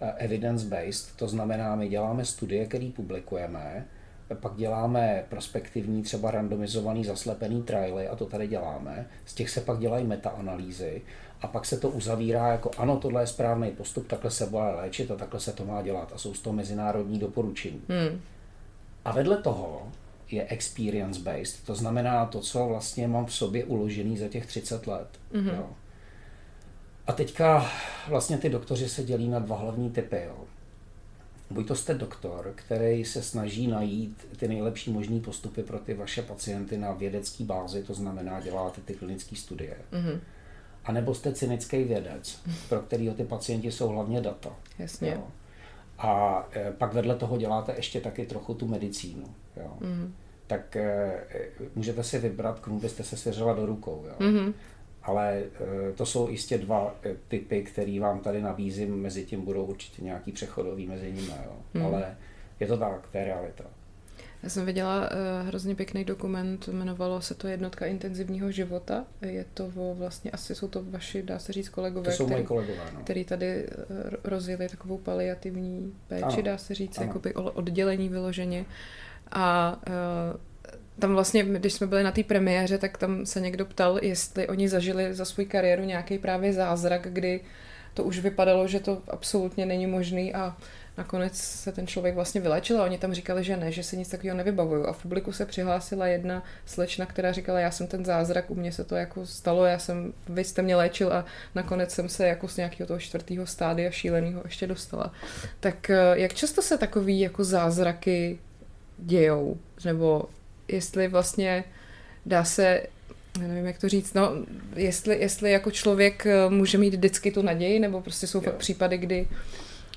[0.01, 3.85] e, evidence-based, to znamená, my děláme studie, které publikujeme,
[4.35, 9.07] pak děláme prospektivní, třeba randomizovaný, zaslepený trialy, a to tady děláme.
[9.25, 11.03] Z těch se pak dělají metaanalýzy
[11.41, 15.11] a pak se to uzavírá jako ano, tohle je správný postup, takhle se bude léčit
[15.11, 17.83] a takhle se to má dělat a jsou z toho mezinárodní doporučení.
[17.89, 18.21] Hmm.
[19.05, 19.83] A vedle toho
[20.31, 21.65] je experience based.
[21.67, 25.09] To znamená to, co vlastně mám v sobě uložený za těch 30 let.
[25.33, 25.57] Mm-hmm.
[25.57, 25.71] Jo.
[27.07, 27.71] A teďka
[28.09, 30.23] vlastně ty doktoři se dělí na dva hlavní typy.
[30.27, 30.45] Jo.
[31.51, 36.23] Buď to jste doktor, který se snaží najít ty nejlepší možné postupy pro ty vaše
[36.23, 39.77] pacienty na vědecké bázi, to znamená děláte ty klinické studie.
[39.93, 40.21] Mm-hmm.
[40.85, 44.57] A nebo jste cynický vědec, pro kterého ty pacienti jsou hlavně data.
[44.79, 45.11] Jasně.
[45.11, 45.27] Jo.
[45.99, 49.27] A e, pak vedle toho děláte ještě taky trochu tu medicínu.
[49.57, 49.73] Jo.
[49.81, 50.15] Mm.
[50.47, 51.21] Tak e,
[51.75, 54.05] můžete si vybrat, komu byste se svěřila do rukou.
[54.09, 54.15] Jo.
[54.19, 54.53] Mm-hmm.
[55.03, 56.95] Ale e, to jsou jistě dva
[57.29, 61.33] typy, které vám tady nabízím, mezi tím budou určitě nějaký přechodový mezi nimi.
[61.45, 61.53] Jo.
[61.75, 61.87] Mm.
[61.87, 62.17] Ale
[62.61, 63.65] je to tak, to je realita.
[64.43, 69.05] Já jsem viděla uh, hrozně pěkný dokument, jmenovalo se to Jednotka intenzivního života.
[69.23, 72.45] Je to o, vlastně, asi jsou to vaši, dá se říct, kolegové, to jsou který,
[72.45, 73.01] kolegové, no.
[73.01, 76.43] který tady uh, rozjeli takovou paliativní péči, ano.
[76.43, 77.07] dá se říct, ano.
[77.07, 78.65] jakoby oddělení vyloženě.
[79.33, 80.41] A uh,
[80.99, 84.69] tam vlastně, když jsme byli na té premiéře, tak tam se někdo ptal, jestli oni
[84.69, 87.41] zažili za svou kariéru nějaký právě zázrak, kdy
[87.95, 90.57] to už vypadalo, že to absolutně není možný a
[90.99, 94.09] nakonec se ten člověk vlastně vylečil a oni tam říkali, že ne, že se nic
[94.09, 94.85] takového nevybavují.
[94.85, 98.73] A v publiku se přihlásila jedna slečna, která říkala, já jsem ten zázrak, u mě
[98.73, 101.25] se to jako stalo, já jsem, vy jste mě léčil a
[101.55, 105.13] nakonec jsem se jako z nějakého toho čtvrtého stádia šíleného ještě dostala.
[105.61, 108.39] Tak eh, jak často se takový jako zázraky
[108.99, 109.57] dějou?
[109.85, 110.25] Nebo
[110.69, 111.65] jestli vlastně
[112.27, 112.83] dá se
[113.39, 114.33] nevím, jak to říct, no,
[114.77, 118.43] jestli, jestli jako člověk eh, může mít vždycky tu naději, nebo prostě jsou jo.
[118.45, 119.27] fakt případy, kdy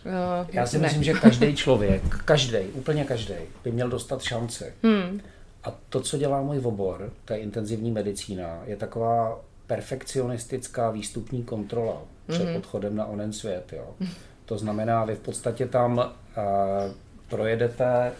[0.06, 0.84] Uh, Já si ne.
[0.84, 3.34] myslím, že každý člověk, každý, úplně každý,
[3.64, 4.74] by měl dostat šanci.
[4.84, 5.22] Hmm.
[5.64, 12.02] A to, co dělá můj obor, to je intenzivní medicína, je taková perfekcionistická výstupní kontrola
[12.28, 12.56] před hmm.
[12.56, 13.74] odchodem na onen svět.
[13.74, 14.08] Jo.
[14.46, 16.04] To znamená, vy v podstatě tam uh,
[17.28, 18.12] projedete,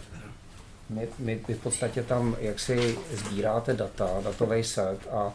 [0.90, 5.34] my, my, vy v podstatě tam jaksi sbíráte data, datový set a uh,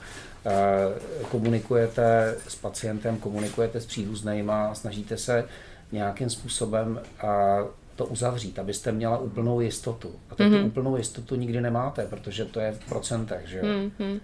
[1.31, 5.43] komunikujete s pacientem, komunikujete s příbuznýma, snažíte se
[5.91, 7.57] nějakým způsobem a
[7.95, 10.11] to uzavřít, abyste měla úplnou jistotu.
[10.29, 10.49] A to mm-hmm.
[10.49, 10.65] tu mhm.
[10.65, 13.63] úplnou jistotu nikdy nemáte, protože to je v procentech, že jo.
[13.63, 14.19] Mm-hmm.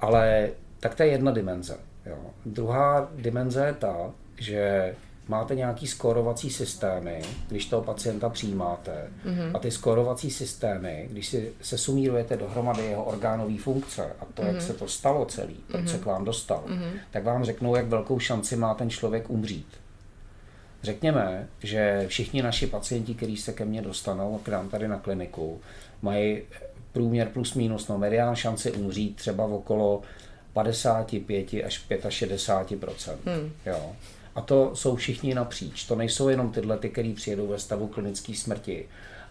[0.00, 1.76] Ale tak to je jedna dimenze.
[2.06, 2.18] Jo.
[2.46, 4.94] Druhá dimenze je ta, že
[5.28, 9.10] máte nějaký skórovací systémy, když toho pacienta přijímáte.
[9.26, 9.50] Mm-hmm.
[9.54, 14.46] A ty skórovací systémy, když si se sumírujete dohromady jeho orgánové funkce a to, mm-hmm.
[14.46, 14.64] jak mhm.
[14.64, 15.90] se to stalo celý, proč mm-hmm.
[15.90, 16.90] se k vám dostal, mm-hmm.
[17.10, 19.66] tak vám řeknou, jak velkou šanci má ten člověk umřít.
[20.82, 25.60] Řekněme, že všichni naši pacienti, kteří se ke mně dostanou, k nám tady na kliniku,
[26.02, 26.42] mají
[26.92, 30.02] průměr plus minus, no medián šanci umřít třeba v okolo
[30.52, 32.90] 55 až 65
[33.26, 33.52] hmm.
[33.66, 33.92] jo.
[34.34, 35.84] A to jsou všichni napříč.
[35.84, 38.88] To nejsou jenom tyhle, ty, který přijedou ve stavu klinické smrti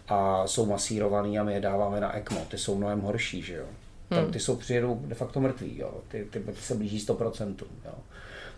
[0.07, 2.45] a jsou masírovaný a my je dáváme na ECMO.
[2.51, 3.65] Ty jsou mnohem horší, že jo.
[4.09, 4.31] Hmm.
[4.31, 5.93] Ty jsou přijedou de facto mrtví, jo.
[6.07, 7.55] Ty, ty, ty se blíží 100%.
[7.85, 7.93] Jo.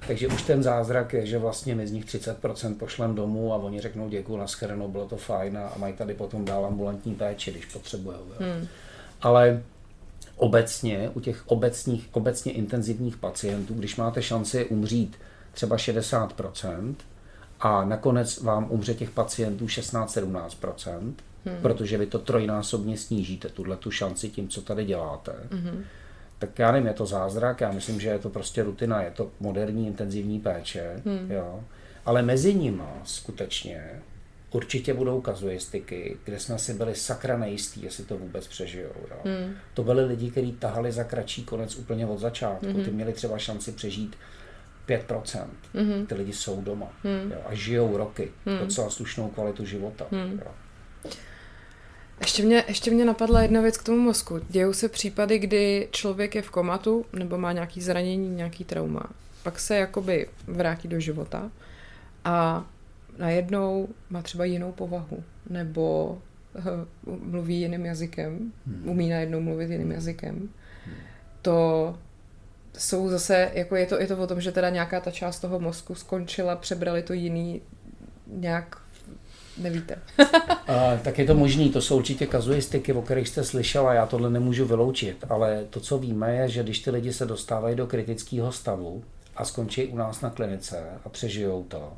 [0.08, 3.82] Takže už ten zázrak je, že vlastně my z nich 30% pošlem domů a oni
[3.82, 8.18] řeknou děkuji, naschledanou, bylo to fajn a mají tady potom dál ambulantní péči, když potřebují.
[8.40, 8.68] Hmm.
[9.22, 9.64] Ale
[10.36, 15.18] obecně, u těch obecních, obecně intenzivních pacientů, když máte šanci umřít
[15.52, 16.96] třeba 60%,
[17.60, 21.14] a nakonec vám umře těch pacientů 16-17%,
[21.46, 21.58] hmm.
[21.62, 25.34] protože vy to trojnásobně snížíte, tuhle tu šanci tím, co tady děláte.
[25.52, 25.84] Hmm
[26.40, 29.32] tak já nevím, je to zázrak, já myslím, že je to prostě rutina, je to
[29.40, 31.32] moderní intenzivní péče, hmm.
[31.32, 31.64] jo.
[32.06, 34.02] Ale mezi nimi skutečně
[34.52, 38.92] určitě budou kazuistiky, kde jsme si byli sakra nejistí, jestli to vůbec přežijou.
[39.10, 39.18] Jo.
[39.24, 39.56] Hmm.
[39.74, 42.66] To byli lidi, kteří tahali za kratší konec úplně od začátku.
[42.66, 42.84] Hmm.
[42.84, 44.16] Ty měli třeba šanci přežít
[44.88, 45.46] 5%.
[45.74, 46.06] Hmm.
[46.06, 47.32] Ty lidi jsou doma hmm.
[47.32, 48.32] jo, a žijou roky.
[48.46, 48.60] Hmm.
[48.60, 50.06] Docela slušnou kvalitu života.
[50.12, 50.42] Hmm.
[50.46, 50.52] Jo.
[52.22, 54.42] Ještě mě, ještě mě napadla jedna věc k tomu mozku.
[54.50, 59.10] Dějou se případy, kdy člověk je v komatu nebo má nějaký zranění, nějaký trauma.
[59.44, 61.52] Pak se jakoby vrátí do života
[62.26, 62.66] a
[63.18, 66.18] najednou má třeba jinou povahu nebo
[67.06, 68.90] uh, mluví jiným jazykem, hmm.
[68.90, 70.36] umí najednou mluvit jiným jazykem.
[70.36, 70.96] Hmm.
[71.42, 71.98] To
[72.78, 75.60] jsou zase, jako je to, je to o tom, že teda nějaká ta část toho
[75.60, 77.62] mozku skončila, přebrali to jiný
[78.28, 78.78] nějak
[79.60, 79.96] nevíte.
[80.68, 84.30] a, tak je to možný, to jsou určitě kazuistiky, o kterých jste slyšela, já tohle
[84.30, 88.52] nemůžu vyloučit, ale to, co víme, je, že když ty lidi se dostávají do kritického
[88.52, 89.04] stavu
[89.36, 91.94] a skončí u nás na klinice a přežijou to,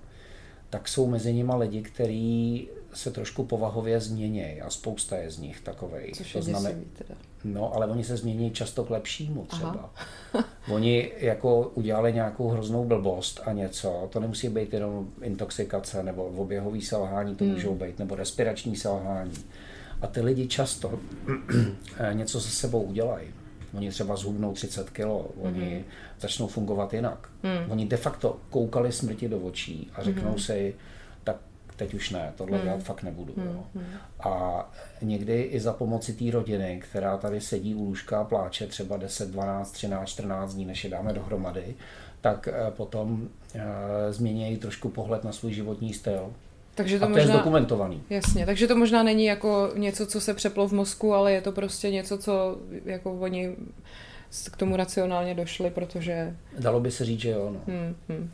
[0.70, 5.62] tak jsou mezi nimi lidi, kteří se trošku povahově změní a spousta je z nich
[5.62, 6.12] takovej.
[6.16, 7.16] Což to znamená, teda.
[7.44, 9.94] No, ale oni se změní často k lepšímu třeba.
[10.72, 16.82] oni jako udělali nějakou hroznou blbost a něco, to nemusí být jenom intoxikace nebo oběhový
[16.82, 17.54] selhání, to hmm.
[17.54, 19.34] můžou být, nebo respirační selhání.
[20.02, 21.00] A ty lidi často
[22.14, 23.28] něco se sebou udělají.
[23.74, 26.22] Oni třeba zhubnou 30 kilo, oni mm-hmm.
[26.22, 27.30] začnou fungovat jinak.
[27.44, 27.72] Mm.
[27.72, 30.46] Oni de facto koukali smrti do očí a řeknou mm-hmm.
[30.46, 30.76] si,
[31.76, 32.64] teď už ne, tohle mm.
[32.64, 33.34] dělat fakt nebudu.
[33.38, 33.46] Mm.
[33.46, 33.64] Jo.
[33.76, 33.86] Hmm.
[34.20, 34.66] A
[35.02, 39.32] někdy i za pomoci té rodiny, která tady sedí u lůžka a pláče třeba 10,
[39.32, 41.76] 12, 13, 14 dní, než je dáme dohromady,
[42.22, 43.62] tak eh, potom uh,
[44.10, 46.34] změnějí trošku pohled na svůj životní styl.
[46.76, 48.04] Takže to, a to možná, je zdokumentovaný.
[48.10, 51.52] Jasně, takže to možná není jako něco, co se přeplo v mozku, ale je to
[51.52, 53.56] prostě něco, co jako oni
[54.52, 56.36] k tomu racionálně došli, protože...
[56.60, 57.52] Dalo by se říct, že jo.
[57.54, 57.74] No.
[57.74, 58.32] Hmm, hmm.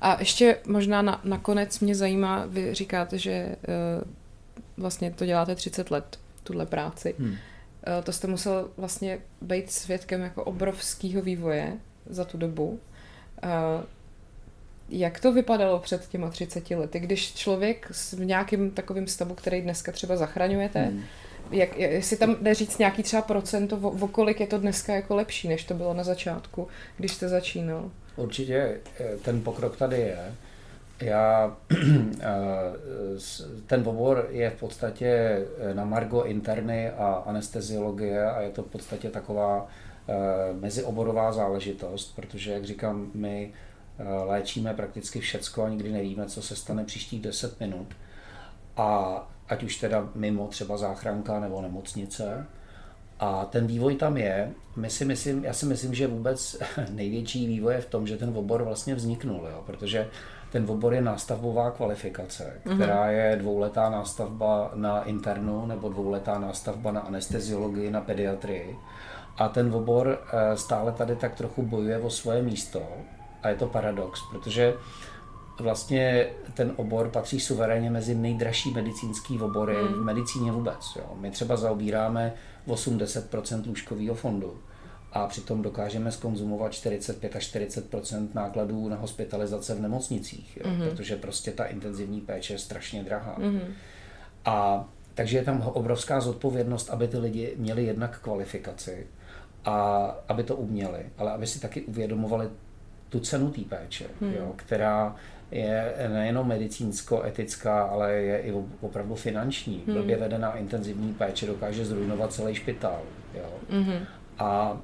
[0.00, 4.12] A ještě možná na, nakonec mě zajímá, vy říkáte, že uh,
[4.76, 7.14] vlastně to děláte 30 let, tuhle práci.
[7.18, 7.30] Hmm.
[7.30, 7.36] Uh,
[8.04, 11.76] to jste musel vlastně být svědkem jako obrovského vývoje
[12.10, 12.80] za tu dobu.
[13.44, 13.84] Uh,
[14.88, 19.92] jak to vypadalo před těma 30 lety, když člověk v nějakým takovým stavu, který dneska
[19.92, 21.04] třeba zachraňujete, hmm.
[21.50, 25.48] jak, jestli tam jde říct nějaký třeba procento, o, kolik je to dneska jako lepší,
[25.48, 27.90] než to bylo na začátku, když jste začínal?
[28.18, 30.34] Určitě eh, ten pokrok tady je.
[31.00, 31.56] Já,
[32.20, 32.34] eh,
[33.66, 35.06] ten obor je v podstatě
[35.58, 39.68] eh, na margo interny a anesteziologie a je to v podstatě taková
[40.60, 43.52] mezioborová záležitost, protože, jak říkám, my
[44.24, 47.86] léčíme prakticky všecko a nikdy nevíme, co se stane příštích 10 minut.
[48.76, 52.46] A ať už teda mimo třeba záchranka nebo nemocnice.
[53.20, 54.50] A ten vývoj tam je.
[54.76, 56.56] My si myslím, já si myslím, že vůbec
[56.90, 59.62] největší vývoj je v tom, že ten obor vlastně vzniknul, jo?
[59.66, 60.08] protože
[60.52, 62.76] ten obor je nástavbová kvalifikace, mhm.
[62.76, 63.30] která mm-hmm.
[63.30, 68.76] je dvouletá nástavba na internu nebo dvouletá nástavba na anesteziologii, na pediatrii.
[69.36, 72.82] A ten obor eh, stále tady tak trochu bojuje o svoje místo
[73.42, 74.74] a je to paradox, protože
[75.60, 79.94] vlastně ten obor patří suverénně mezi nejdražší medicínský obory mm.
[79.94, 80.96] v medicíně vůbec.
[80.96, 81.04] Jo.
[81.20, 82.32] My třeba zaobíráme
[82.68, 84.58] 80% lůžkového fondu
[85.12, 90.80] a přitom dokážeme skonzumovat 45 až 40% nákladů na hospitalizace v nemocnicích, jo, mm.
[90.80, 93.36] protože prostě ta intenzivní péče je strašně drahá.
[93.38, 93.60] Mm.
[94.44, 99.06] A takže je tam obrovská zodpovědnost, aby ty lidi měli jednak kvalifikaci
[99.64, 102.48] a aby to uměli, ale aby si taky uvědomovali
[103.08, 104.32] tu cenu té péče, hmm.
[104.32, 105.16] jo, která
[105.50, 109.82] je nejenom medicínsko-etická, ale je i opravdu finanční.
[109.86, 109.96] Hmm.
[109.96, 113.00] Blbě vedená intenzivní péče dokáže zrujnovat celý špitál.
[113.34, 113.50] Jo.
[113.70, 114.06] Hmm.
[114.38, 114.78] A,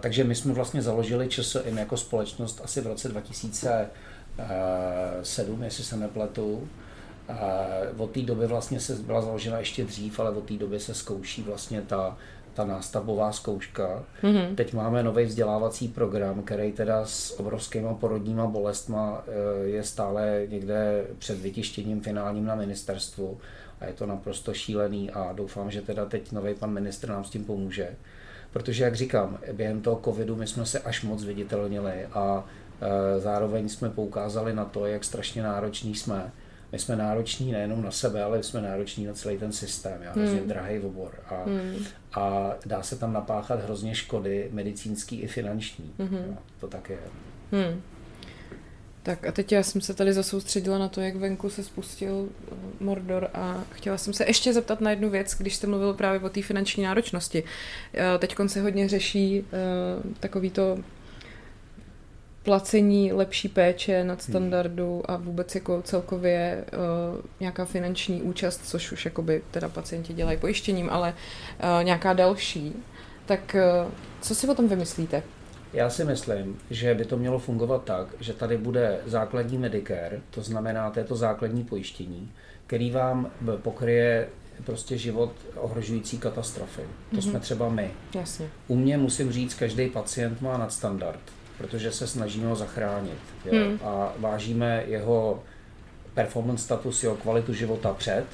[0.00, 6.68] takže my jsme vlastně založili ČSIM jako společnost asi v roce 2007, jestli se nepletu.
[7.28, 7.66] A
[7.96, 11.42] od té doby vlastně se byla založena ještě dřív, ale od té doby se zkouší
[11.42, 12.16] vlastně ta
[12.54, 14.04] ta nástavbová zkouška.
[14.22, 14.54] Mm-hmm.
[14.54, 21.04] Teď máme nový vzdělávací program, který teda s obrovskýma porodníma bolestma eh, je stále někde
[21.18, 23.38] před vytištěním finálním na ministerstvu
[23.80, 27.30] a je to naprosto šílený a doufám, že teda teď nový pan ministr nám s
[27.30, 27.88] tím pomůže.
[28.52, 32.44] Protože, jak říkám, během toho covidu my jsme se až moc viditelnili a
[32.80, 36.32] eh, zároveň jsme poukázali na to, jak strašně nároční jsme
[36.72, 40.02] my jsme nároční nejenom na sebe, ale jsme nároční na celý ten systém.
[40.02, 40.48] Já hrozně hmm.
[40.48, 41.12] drahý obor.
[41.26, 41.84] A, hmm.
[42.12, 45.92] a dá se tam napáchat hrozně škody medicínský i finanční.
[45.98, 46.24] Hmm.
[46.28, 46.98] No, to tak je.
[47.52, 47.82] Hmm.
[49.02, 52.54] Tak a teď já jsem se tady zasoustředila na to, jak venku se spustil eh,
[52.80, 56.28] Mordor a chtěla jsem se ještě zeptat na jednu věc, když jste mluvil právě o
[56.28, 57.44] té finanční náročnosti.
[57.94, 60.78] Eh, teď se hodně řeší uh, takový to
[62.42, 64.32] placení lepší péče nad hmm.
[64.32, 70.38] standardu a vůbec jako celkově uh, nějaká finanční účast, což už jakoby teda pacienti dělají
[70.38, 71.14] pojištěním, ale
[71.78, 72.74] uh, nějaká další.
[73.26, 75.22] Tak uh, co si o tom vymyslíte?
[75.72, 80.42] Já si myslím, že by to mělo fungovat tak, že tady bude základní Medicare, to
[80.42, 82.32] znamená to základní pojištění,
[82.66, 84.28] který vám pokryje
[84.64, 86.82] prostě život ohrožující katastrofy.
[87.10, 87.30] To mm-hmm.
[87.30, 87.90] jsme třeba my.
[88.14, 88.48] Jasně.
[88.68, 91.20] U mě musím říct, každý pacient má nadstandard
[91.60, 93.18] protože se snažíme ho zachránit.
[93.44, 93.52] Jo?
[93.52, 93.78] Hmm.
[93.84, 95.42] A vážíme jeho
[96.14, 98.24] performance status, jeho kvalitu života před,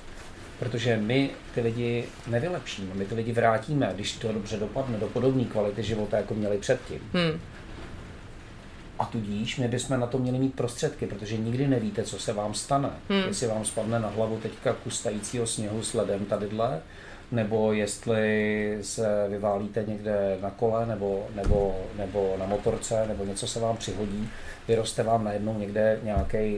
[0.59, 5.45] protože my ty lidi nevylepšíme, my ty lidi vrátíme, když to dobře dopadne, do podobné
[5.45, 7.01] kvality života, jako měli předtím.
[7.13, 7.41] Hmm.
[8.99, 12.55] A tudíž my bychom na to měli mít prostředky, protože nikdy nevíte, co se vám
[12.55, 12.91] stane.
[13.09, 13.23] Hmm.
[13.29, 16.81] Jestli vám spadne na hlavu teďka kustajícího sněhu s ledem tadyhle,
[17.33, 23.61] nebo jestli se vyválíte někde na kole nebo, nebo, nebo na motorce, nebo něco se
[23.61, 24.29] vám přihodí,
[24.69, 26.01] vyroste vám najednou někde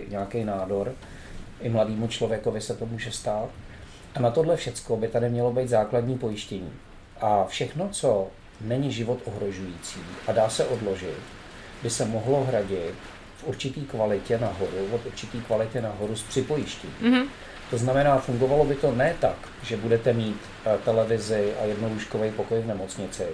[0.08, 0.92] nějaký nádor.
[1.60, 3.48] I mladému člověkovi se to může stát.
[4.14, 6.72] A na tohle všecko by tady mělo být základní pojištění.
[7.20, 8.28] A všechno, co
[8.60, 11.18] není život ohrožující a dá se odložit,
[11.82, 12.94] by se mohlo hradit
[13.36, 16.96] v určitý kvalitě nahoru, od určitý kvalitě nahoru s připojištěním.
[17.02, 17.28] Mm-hmm.
[17.70, 22.60] To znamená, fungovalo by to ne tak, že budete mít eh, televizi a jednolůžkový pokoj
[22.60, 23.26] v nemocnici.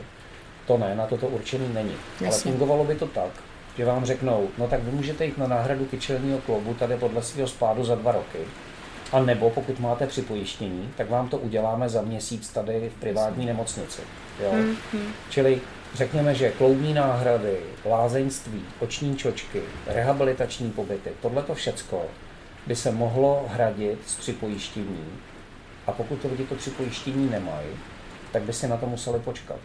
[0.66, 1.94] To ne, na to to určený není.
[2.20, 2.26] Jasně.
[2.26, 3.30] Ale fungovalo by to tak,
[3.76, 7.48] že vám řeknou, no tak vy můžete jít na náhradu kyčelního klobu tady podle svého
[7.48, 8.38] spádu za dva roky.
[9.12, 14.02] A nebo pokud máte připojištění, tak vám to uděláme za měsíc tady v privátní nemocnici.
[14.42, 14.52] Jo?
[14.52, 15.06] Mm-hmm.
[15.30, 15.60] Čili
[15.94, 22.02] řekněme, že kloubní náhrady, lázeňství, oční čočky, rehabilitační pobyty, tohle to všecko
[22.66, 25.04] by se mohlo hradit z připojištění.
[25.86, 27.68] A pokud to lidi to připojištění nemají,
[28.32, 29.56] tak by si na to museli počkat.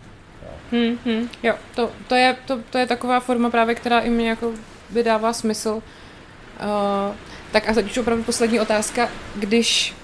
[0.44, 4.10] Jo, hmm, hmm, jo to, to, je, to, to je taková forma právě, která i
[4.10, 4.54] mě jako
[4.90, 5.70] vydává smysl.
[5.70, 7.16] Uh,
[7.52, 9.10] tak a teď už opravdu poslední otázka.
[9.36, 9.96] Když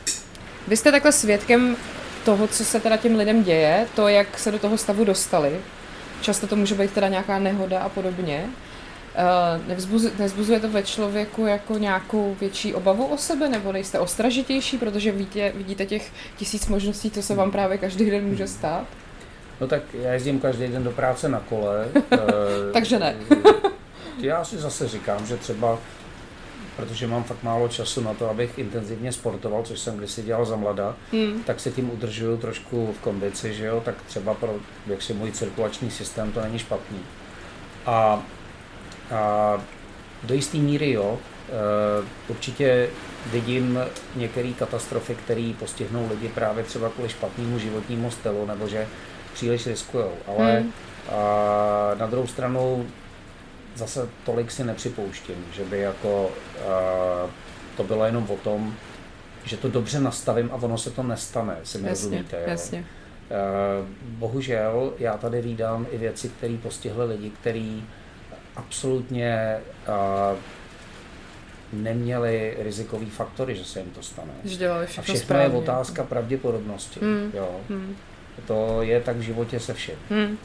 [0.67, 1.77] vy jste takhle svědkem
[2.25, 5.61] toho, co se teda těm lidem děje, to, jak se do toho stavu dostali,
[6.21, 8.45] často to může být teda nějaká nehoda a podobně,
[9.67, 15.11] nevzbuzuje, nevzbuzuje to ve člověku jako nějakou větší obavu o sebe, nebo nejste ostražitější, protože
[15.11, 18.87] vidíte, vidíte těch tisíc možností, co se vám právě každý den může stát?
[19.61, 21.87] No tak já jezdím každý den do práce na kole.
[22.73, 23.15] Takže ne.
[24.19, 25.79] já si zase říkám, že třeba
[26.75, 30.55] protože mám fakt málo času na to, abych intenzivně sportoval, což jsem kdysi dělal za
[30.55, 31.43] mlada, hmm.
[31.43, 34.55] tak se tím udržuju trošku v kondici, že jo, tak třeba pro
[34.87, 36.99] jaksi můj cirkulační systém to není špatný.
[37.85, 38.23] A,
[39.11, 39.57] a
[40.23, 42.89] do jisté míry jo, e, určitě
[43.31, 43.79] vidím
[44.15, 48.87] některé katastrofy, které postihnou lidi právě třeba kvůli špatnému životnímu stylu, nebo že
[49.33, 50.05] příliš riskují.
[50.27, 50.71] Ale hmm.
[51.11, 52.85] a na druhou stranu
[53.75, 57.29] zase tolik si nepřipouštím, že by jako uh,
[57.77, 58.75] to bylo jenom o tom,
[59.43, 62.37] že to dobře nastavím a ono se to nestane, si mi jasně, rozumíte.
[62.37, 62.43] Jo?
[62.47, 62.79] Jasně.
[62.79, 67.83] Uh, bohužel já tady vídám i věci, které postihly lidi, kteří
[68.55, 70.37] absolutně uh,
[71.73, 74.33] neměli rizikový faktory, že se jim to stane.
[74.43, 75.55] Že a všechno správně.
[75.55, 76.99] je otázka pravděpodobnosti.
[76.99, 77.31] Hmm.
[77.33, 77.59] Jo.
[77.69, 77.95] Hmm.
[78.47, 79.95] To je tak v životě se vším.
[80.09, 80.37] Hmm.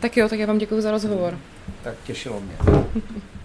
[0.00, 1.38] Tak jo, tak já vám děkuji za rozhovor.
[1.82, 2.56] Tak těšilo mě.